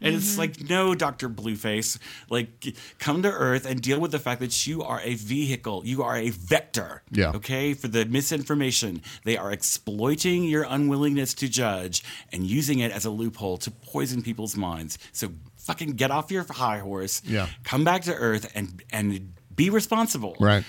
[0.00, 0.40] and it's mm-hmm.
[0.40, 1.98] like, no, Doctor Blueface,
[2.28, 6.02] like, come to Earth and deal with the fact that you are a vehicle, you
[6.02, 7.02] are a vector.
[7.12, 7.30] Yeah.
[7.30, 12.02] Okay, for the misinformation, they are exploiting your unwillingness to judge
[12.32, 14.98] and using it as a loophole to poison people's minds.
[15.12, 17.22] So fucking get off your high horse.
[17.24, 17.46] Yeah.
[17.62, 20.64] Come back to Earth and and be responsible Right.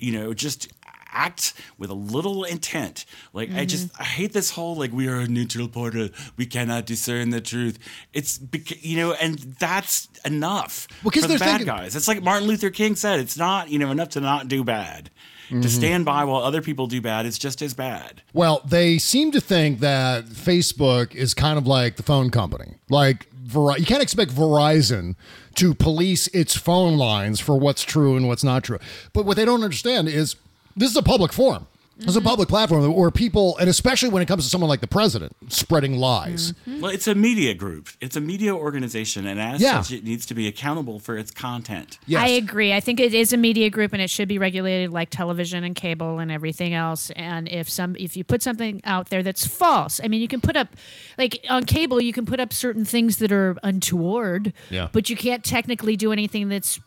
[0.00, 0.68] you know, just
[1.16, 3.04] act with a little intent.
[3.32, 6.86] Like I just I hate this whole like we are a neutral portal, we cannot
[6.86, 7.78] discern the truth.
[8.12, 11.96] It's bec- you know, and that's enough Because for the bad thinking- guys.
[11.96, 15.10] It's like Martin Luther King said, it's not you know enough to not do bad.
[15.50, 15.62] Mhm.
[15.62, 18.20] To stand by while other people do bad is just as bad.
[18.32, 22.74] Well, they seem to think that Facebook is kind of like the phone company.
[22.90, 25.14] Like Ver- you can't expect Verizon
[25.54, 28.80] to police its phone lines for what's true and what's not true.
[29.12, 30.34] But what they don't understand is
[30.76, 31.66] this is a public forum.
[31.98, 32.28] This is a mm-hmm.
[32.28, 35.96] public platform where people, and especially when it comes to someone like the president, spreading
[35.96, 36.52] lies.
[36.52, 36.82] Mm-hmm.
[36.82, 37.88] Well, it's a media group.
[38.02, 39.80] It's a media organization, and as Yeah.
[39.80, 41.98] such, it needs to be accountable for its content.
[42.14, 42.74] I agree.
[42.74, 45.74] I think it is a media group and it should be regulated like television and
[45.74, 47.10] cable and everything else.
[47.16, 50.42] And if some if you put something out there that's false, I mean you can
[50.42, 50.68] put up
[51.16, 54.88] like on cable you can put up certain things that are untoward, Yeah.
[54.92, 56.78] but you can't technically do anything that's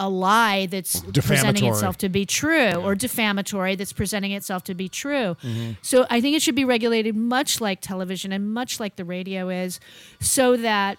[0.00, 4.88] a lie that's presenting itself to be true or defamatory that's presenting itself to be
[4.88, 5.36] true.
[5.42, 5.72] Mm-hmm.
[5.82, 9.50] So I think it should be regulated much like television and much like the radio
[9.50, 9.78] is
[10.18, 10.98] so that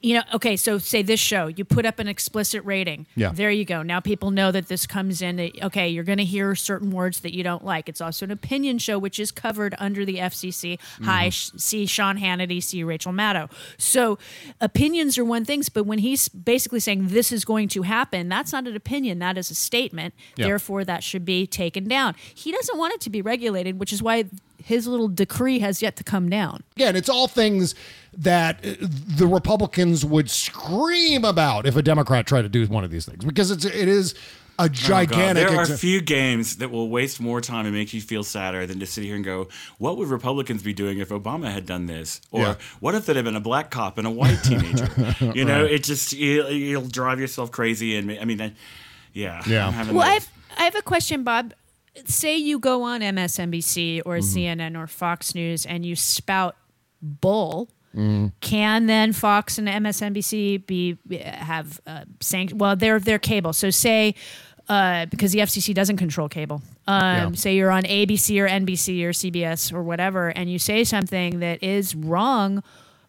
[0.00, 3.06] you know, okay, so say this show, you put up an explicit rating.
[3.16, 3.32] Yeah.
[3.32, 3.82] There you go.
[3.82, 5.36] Now people know that this comes in.
[5.36, 7.88] that, Okay, you're going to hear certain words that you don't like.
[7.88, 10.78] It's also an opinion show, which is covered under the FCC.
[11.02, 11.30] Hi, mm-hmm.
[11.30, 13.50] sh- see Sean Hannity, see Rachel Maddow.
[13.76, 14.18] So
[14.60, 18.52] opinions are one thing, but when he's basically saying this is going to happen, that's
[18.52, 19.18] not an opinion.
[19.18, 20.14] That is a statement.
[20.36, 20.46] Yeah.
[20.46, 22.14] Therefore, that should be taken down.
[22.32, 24.26] He doesn't want it to be regulated, which is why
[24.62, 26.62] his little decree has yet to come down.
[26.76, 27.74] Again, it's all things
[28.18, 32.90] that uh, the Republicans would scream about if a Democrat tried to do one of
[32.90, 34.12] these things because it's it is
[34.60, 35.46] a Oh, gigantic.
[35.46, 38.66] There are exa- few games that will waste more time and make you feel sadder
[38.66, 39.46] than to sit here and go,
[39.78, 42.54] "What would Republicans be doing if Obama had done this?" Or Yeah.
[42.80, 44.88] "What if it had been a black cop and a white teenager?"
[45.32, 45.70] you know, Right.
[45.74, 47.94] it just you, you'll drive yourself crazy.
[47.96, 48.52] And I mean, that,
[49.12, 49.68] yeah, Yeah.
[49.68, 51.54] I'm having Well, the- I've I have a question, Bob.
[52.06, 54.38] Say you go on MSNBC or Mm-hmm.
[54.38, 56.56] CNN or Fox News and you spout
[57.00, 57.68] bull.
[57.98, 58.26] Mm-hmm.
[58.40, 62.04] Can then Fox and MSNBC be have uh?
[62.54, 63.52] Well, they're they're cable.
[63.52, 64.14] So say
[64.68, 66.62] uh, because the FCC doesn't control cable.
[66.86, 67.30] Um, Yeah.
[67.32, 71.62] Say you're on ABC or NBC or CBS or whatever, and you say something that
[71.62, 72.62] is wrong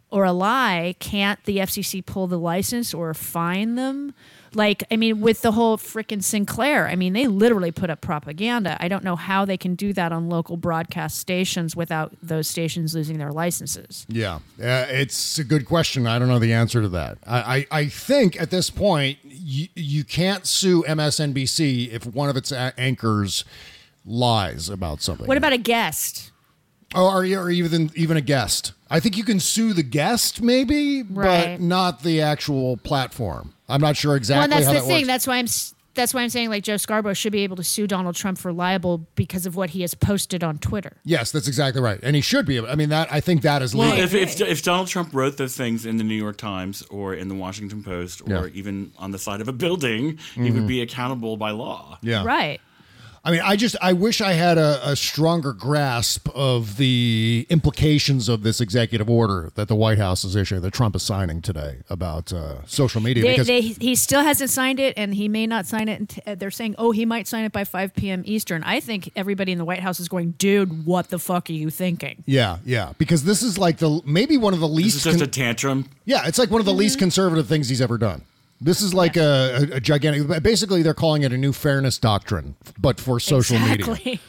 [0.10, 0.96] or a lie.
[1.00, 4.14] Can't the FCC pull the license or fine them?
[4.54, 8.78] Like, I mean, with the whole frickin' Sinclair, I mean, they literally put up propaganda.
[8.80, 12.95] I don't know how they can do that on local broadcast stations without those stations
[12.95, 14.06] losing their licenses.
[14.10, 16.08] Yeah, uh, it's a good question.
[16.08, 17.18] I don't know the answer to that.
[17.28, 22.38] I, I, I think at this point, you, you can't sue MSNBC if one of
[22.38, 23.45] its a- anchors
[24.06, 25.28] lies about something.
[25.28, 26.32] What about a guest?
[26.95, 28.74] or, or, or even even a guest?
[28.89, 31.58] I think you can sue the guest, maybe, Right.
[31.58, 33.54] but not the actual platform.
[33.70, 34.96] I'm not sure exactly well, and that's how the that thing.
[34.98, 35.08] works.
[35.08, 35.48] That's why I'm.
[35.96, 38.54] That's why I'm saying like Joe Scarborough should be able to sue Donald Trump for
[38.54, 40.98] libel because of what he has posted on Twitter.
[41.04, 42.60] yes, that's exactly right, and he should be.
[42.60, 44.06] I mean, that I think that is Well, legal.
[44.06, 47.28] if, if, if Donald Trump wrote those things in the New York Times or in
[47.28, 48.54] the Washington Post or Yeah.
[48.54, 50.54] even on the side of a building, he Mhm.
[50.54, 51.98] would be accountable by law.
[52.02, 52.24] Yeah.
[52.24, 52.62] Right.
[53.24, 58.30] I mean, I just I wish I had a, a stronger grasp of the implications
[58.30, 61.80] of this executive order that the White House is issuing, that Trump is signing today
[61.90, 63.24] about uh, social media.
[63.24, 66.00] They, because they, he still hasn't signed it, and he may not sign it.
[66.00, 68.24] unt- uh, They're saying, "Oh, he might sign it by 5 p.m.
[68.26, 71.54] Eastern." I think everybody in the White House is going, "Dude, what the fuck are
[71.54, 74.96] you thinking?" yeah, yeah, because this is like the maybe one of the This least.
[74.98, 75.90] is just con- a tantrum.
[76.06, 78.24] yeah, it's like one of the least conservative things he's ever done.
[78.62, 80.43] This is like a, a, a gigantic.
[80.43, 83.76] Basically, they're calling it a new fairness doctrine, but for social media.
[83.76, 83.95] exactly.
[84.14, 84.22] Exactly.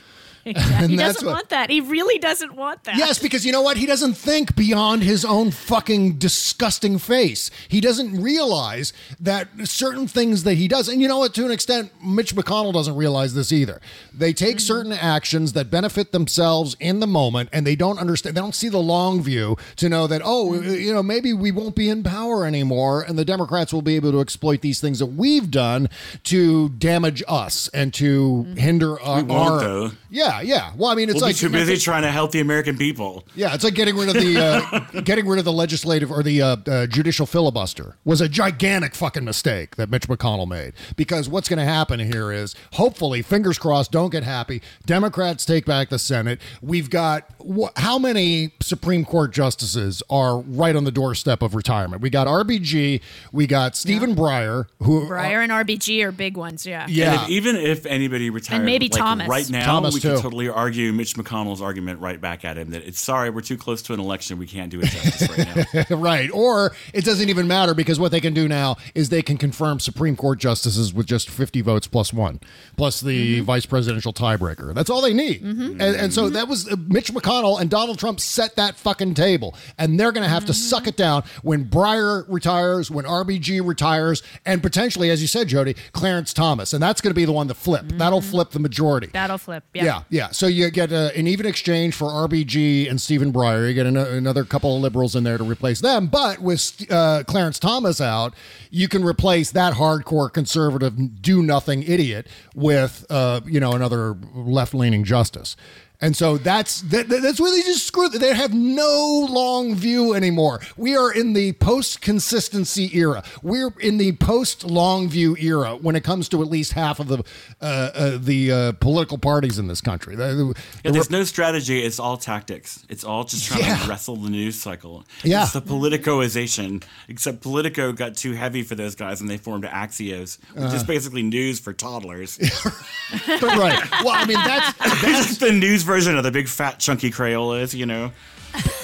[0.81, 1.71] And he that's doesn't what- want that.
[1.71, 2.97] He really doesn't want that.
[2.97, 3.77] Yes, because you know what?
[3.77, 7.51] He doesn't think beyond his own fucking disgusting face.
[7.69, 11.35] He doesn't realize that certain things that he does, and you know what?
[11.35, 13.81] To an extent, Mitch McConnell doesn't realize this either.
[14.13, 14.59] They take mm-hmm.
[14.59, 18.37] certain actions that benefit themselves in the moment, and they don't understand.
[18.37, 20.69] They don't see the long view to know that oh, mm-hmm.
[20.69, 23.97] uh, you know, maybe we won't be in power anymore, and the Democrats will be
[23.97, 25.89] able to exploit these things that we've done
[26.25, 28.57] to damage us and to mm-hmm.
[28.57, 29.17] hinder our.
[29.17, 29.91] We won't, our- though.
[30.11, 30.41] Yeah, yeah.
[30.41, 30.73] yeah.
[30.77, 33.25] Well, I mean, it's we'll like be too busy trying to help the American people.
[33.35, 36.43] yeah, it's like getting rid of the uh, getting rid of the legislative or the
[36.43, 40.73] uh, uh, judicial filibuster was a gigantic fucking mistake that Mitch McConnell made.
[40.97, 44.63] Because what's going to happen here is, hopefully, fingers crossed, don't get happy.
[44.87, 46.41] Democrats take back the Senate.
[46.63, 52.03] We've got wh- how many Supreme Court justices are right on the doorstep of retirement?
[52.03, 53.01] We got RBG,
[53.33, 56.67] we got Stephen Breyer, who Breyer and RBG are big ones.
[56.67, 56.87] Yeah.
[56.89, 57.13] Yeah.
[57.13, 59.29] And if, even if anybody retired, maybe like, Thomas.
[59.29, 60.20] right now, Thomas, we too.
[60.23, 63.83] Totally argue Mitch McConnell's argument right back at him that it's sorry we're too close
[63.83, 65.97] to an election, we can't do it justice right now.
[65.97, 66.31] right.
[66.33, 69.81] Or it doesn't even matter because what they can do now is they can confirm
[69.81, 72.41] Supreme Court justices with just 50 votes plus one,
[72.77, 73.45] plus the mm-hmm.
[73.45, 74.75] vice presidential tiebreaker.
[74.75, 75.43] That's all they need.
[75.43, 75.81] Mm-hmm.
[75.81, 76.35] And, and so mm-hmm.
[76.35, 79.55] that was uh, Mitch McConnell and Donald Trump set that fucking table.
[79.79, 84.23] And they're going to have to suck it down when Breyer retires, when RBG retires,
[84.47, 86.73] and potentially, as you said, Jody, Clarence Thomas.
[86.73, 87.87] And that's going to be the one to flip.
[87.89, 89.09] That'll flip the majority.
[89.13, 89.65] That'll flip.
[89.75, 89.85] Yeah.
[89.85, 90.31] Yeah, yeah.
[90.31, 93.69] So you get uh, an even exchange for RBG and Stephen Breyer.
[93.69, 96.09] You get an- another couple of liberals in there to replace them.
[96.09, 98.35] But with uh, Clarence Thomas out,
[98.71, 104.75] you can replace that hardcore conservative, do nothing idiot with, uh, you know, another left
[104.75, 105.57] leaning justice.
[106.03, 108.09] And so that's that, that's where they just screw.
[108.09, 110.61] They have no long view anymore.
[110.79, 113.23] We are in the post consistency era.
[113.43, 117.09] We're in the post long view era when it comes to at least half of
[117.09, 117.23] the
[117.61, 120.17] uh, uh, the uh, political parties in this country.
[120.17, 121.83] The- the- Yeah, there's no strategy.
[121.85, 122.85] It's all tactics.
[122.89, 123.77] It's all just trying Yeah.
[123.83, 125.05] to wrestle the news cycle.
[125.23, 125.43] Yeah.
[125.43, 126.83] It's the politicoization.
[127.09, 130.87] Except Politico got too heavy for those guys and they formed Axios, which is Uh.
[130.87, 132.39] basically news for toddlers.
[133.43, 133.81] right.
[134.05, 137.85] Well, I mean that's that's the news version of the big fat chunky Crayolas, you
[137.87, 138.13] know.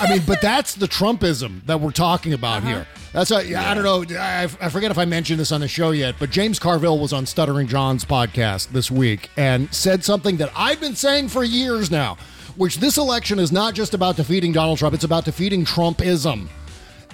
[0.01, 2.69] I mean, but that's the Trumpism that we're talking about Uh-huh.
[2.69, 2.87] here.
[3.13, 4.05] That's a, I don't know.
[4.19, 7.13] I, I forget if I mentioned this on the show yet, but James Carville was
[7.13, 11.91] on Stuttering John's podcast this week and said something that I've been saying for years
[11.91, 12.17] now,
[12.57, 16.49] which this election is not just about defeating Donald Trump; it's about defeating Trumpism.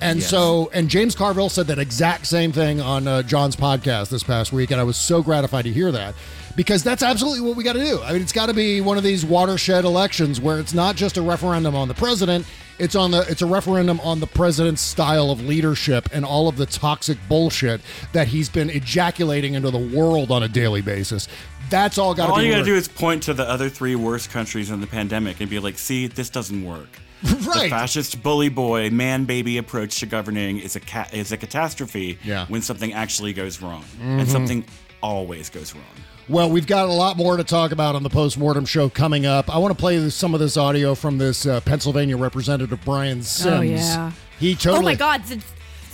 [0.01, 0.28] And Yes.
[0.28, 4.53] so, and James Carville said that exact same thing on uh, John's podcast this past
[4.53, 6.14] week, and I was so gratified to hear that
[6.57, 8.00] because that's absolutely what we got to do.
[8.03, 11.16] I mean, it's got to be one of these watershed elections where it's not just
[11.16, 12.46] a referendum on the president;
[12.78, 16.57] it's on the it's a referendum on the president's style of leadership and all of
[16.57, 17.80] the toxic bullshit
[18.12, 21.28] that he's been ejaculating into the world on a daily basis.
[21.70, 22.46] That's all got to All be.
[22.46, 25.48] you gotta do is point to the other three worst countries in the pandemic and
[25.48, 26.88] be like, see, this doesn't work.
[27.22, 27.64] Right.
[27.64, 32.18] The fascist bully boy, man baby approach to governing is a ca- is a catastrophe
[32.24, 32.46] Yeah.
[32.48, 33.84] when something actually goes wrong.
[34.03, 34.20] Mhm.
[34.20, 34.64] And something
[35.03, 35.84] always goes wrong.
[36.28, 39.52] Well, we've got a lot more to talk about on the postmortem show coming up.
[39.52, 43.54] I want to play some of this audio from this uh, Pennsylvania representative Brian Sims.
[43.56, 44.12] Oh, yeah.
[44.38, 44.78] he totally.
[44.78, 45.42] Oh my God, the,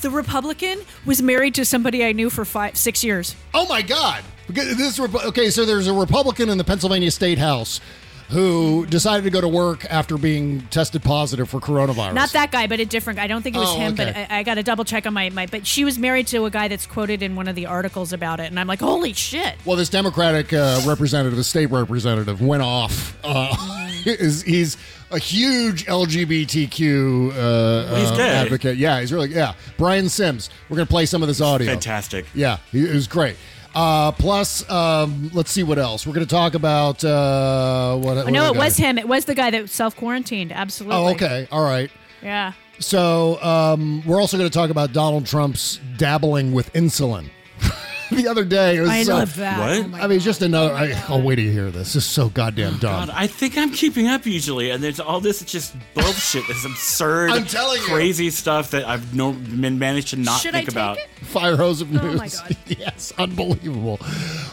[0.03, 3.35] the Republican was married to somebody I knew for five, six years.
[3.55, 4.23] Oh my God!
[4.49, 7.81] This okay, so there's a Republican in the Pennsylvania State House
[8.31, 12.13] who decided to go to work after being tested positive for coronavirus.
[12.15, 13.25] Not that guy, but a different guy.
[13.25, 14.05] I don't think it was Oh, him, okay.
[14.13, 15.47] but I, I got to double check on my, my.
[15.47, 18.41] But she was married to a guy that's quoted in one of the articles about
[18.41, 19.55] it, and I'm like, holy shit!
[19.65, 23.17] Well, this Democratic uh, representative, a state representative, went off.
[23.25, 23.55] Uh,
[24.05, 24.77] he's, he's
[25.11, 28.77] a huge LGBTQ uh, He's uh, advocate.
[28.77, 29.55] Yeah, he's really yeah.
[29.77, 30.51] Brian Sims.
[30.69, 31.67] We're gonna play some of this audio.
[31.69, 32.27] Fantastic.
[32.35, 33.37] Yeah, he- it was great.
[33.79, 36.05] Uh, plus, um, let's see what else.
[36.05, 38.17] We're going to talk about uh, what.
[38.17, 38.99] what no, it was him.
[38.99, 40.51] It was the guy that self quarantined.
[40.51, 40.97] Absolutely.
[40.97, 41.47] Oh, okay.
[41.53, 41.89] All right.
[42.21, 42.55] Yeah.
[42.81, 47.31] So um, we're also going to talk about Donald Trump's dabbling with insulin.
[48.19, 49.59] The other day, it was I so- love uh, that.
[49.61, 49.85] What?
[49.85, 50.75] Oh my I mean, just another.
[50.75, 51.95] I, oh, wait till you hear this.
[51.95, 53.07] This is so goddamn oh, dumb.
[53.07, 57.31] God, I think I'm keeping up usually, and there's all this just bullshit, this absurd,
[57.31, 57.87] I'm telling you.
[57.87, 60.99] crazy stuff that I've no, been managed to not Should I think take about.
[60.99, 61.09] it?
[61.23, 62.03] Fire hose of news.
[62.03, 62.57] Oh my God.
[62.79, 63.99] yes, unbelievable.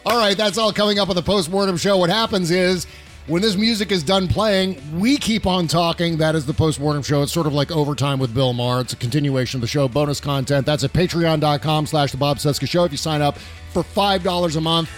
[0.06, 1.98] All right, that's all coming up on the postmortem show.
[1.98, 2.88] What happens is
[3.28, 6.18] when this music is done playing, we keep on talking.
[6.18, 7.24] That is the postmortem show.
[7.24, 8.82] It's sort of like overtime with Bill Maher.
[8.82, 10.66] It's a continuation of the show, bonus content.
[10.66, 12.84] That's at patreon.com slash the Bob Cesca Show.
[12.84, 13.38] If you sign up
[13.72, 14.90] for $5 a month,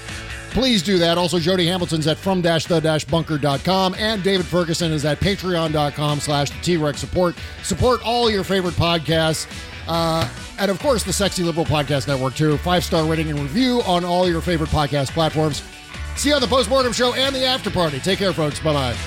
[0.51, 1.17] please do that.
[1.17, 7.35] Also, Jody Hamilton's at from-the-bunker.com and David Ferguson is at patreon.com slash the T-Rex support.
[7.63, 9.47] Support all your favorite podcasts.
[9.87, 10.27] Uh,
[10.59, 12.57] and of course, the Sexy Liberal Podcast Network, too.
[12.57, 15.63] Five star rating and review on all your favorite podcast platforms.
[16.17, 17.99] See you on the postmortem show and the after party.
[17.99, 18.59] Take care, folks.
[18.59, 18.97] Bye bye.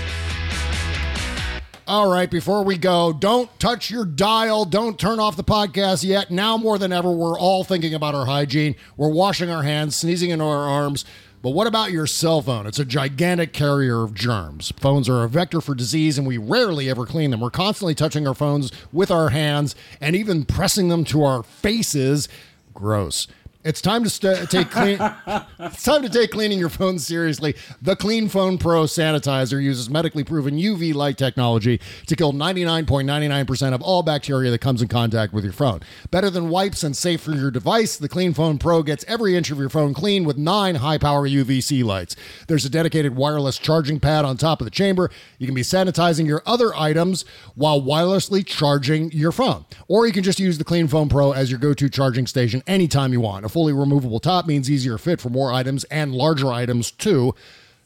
[1.89, 4.65] All right, before we go, don't touch your dial.
[4.65, 6.31] Don't turn off the podcast yet.
[6.31, 8.77] Now more than ever, we're all thinking about our hygiene.
[8.97, 11.05] We're washing our hands, sneezing into our arms.
[11.43, 12.69] But what about your cell phone?
[12.69, 14.73] It's a gigantic carrier of germs.
[14.77, 17.41] Phones are a vector for disease, and we rarely ever clean them.
[17.41, 22.29] We're constantly touching our phones with our hands and even pressing them to our faces.
[22.73, 23.27] Gross.
[23.63, 24.97] It's time to st- take clean.
[25.59, 27.55] it's time to take cleaning your phone seriously.
[27.83, 33.83] The Clean Phone Pro sanitizer uses medically proven UV light technology to kill 99.99% of
[33.83, 35.81] all bacteria that comes in contact with your phone.
[36.11, 39.51] Better than wipes and safe for your device, the Clean Phone Pro gets every inch
[39.51, 42.17] of your phone clean with nine high-power UVC lights.
[42.49, 45.11] There's a dedicated wireless charging pad on top of the chamber.
[45.39, 49.67] You can be sanitizing your other items while wirelessly charging your phone.
[49.87, 53.13] Or you can just use the Clean Phone Pro as your go-to charging station anytime
[53.13, 53.50] you want.
[53.51, 57.35] Fully removable top means easier fit for more items and larger items too.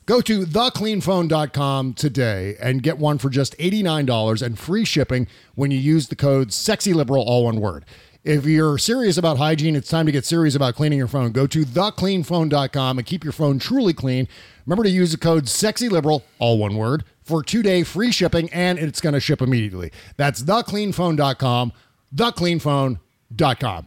[0.07, 5.79] Go to thecleanphone.com today and get one for just $89 and free shipping when you
[5.79, 7.87] use the code SEXYLIBERAL, all one word.
[8.23, 11.33] If you're serious about hygiene, it's time to get serious about cleaning your phone.
[11.33, 14.29] Go to thecleanphone.com and keep your phone truly clean.
[14.67, 19.01] Remember to use the code SEXYLIBERAL, all one word, for two-day free shipping, and it's
[19.01, 19.91] going to ship immediately.
[20.19, 21.73] That's thecleanphone.com,
[22.15, 23.83] thecleanphone.com.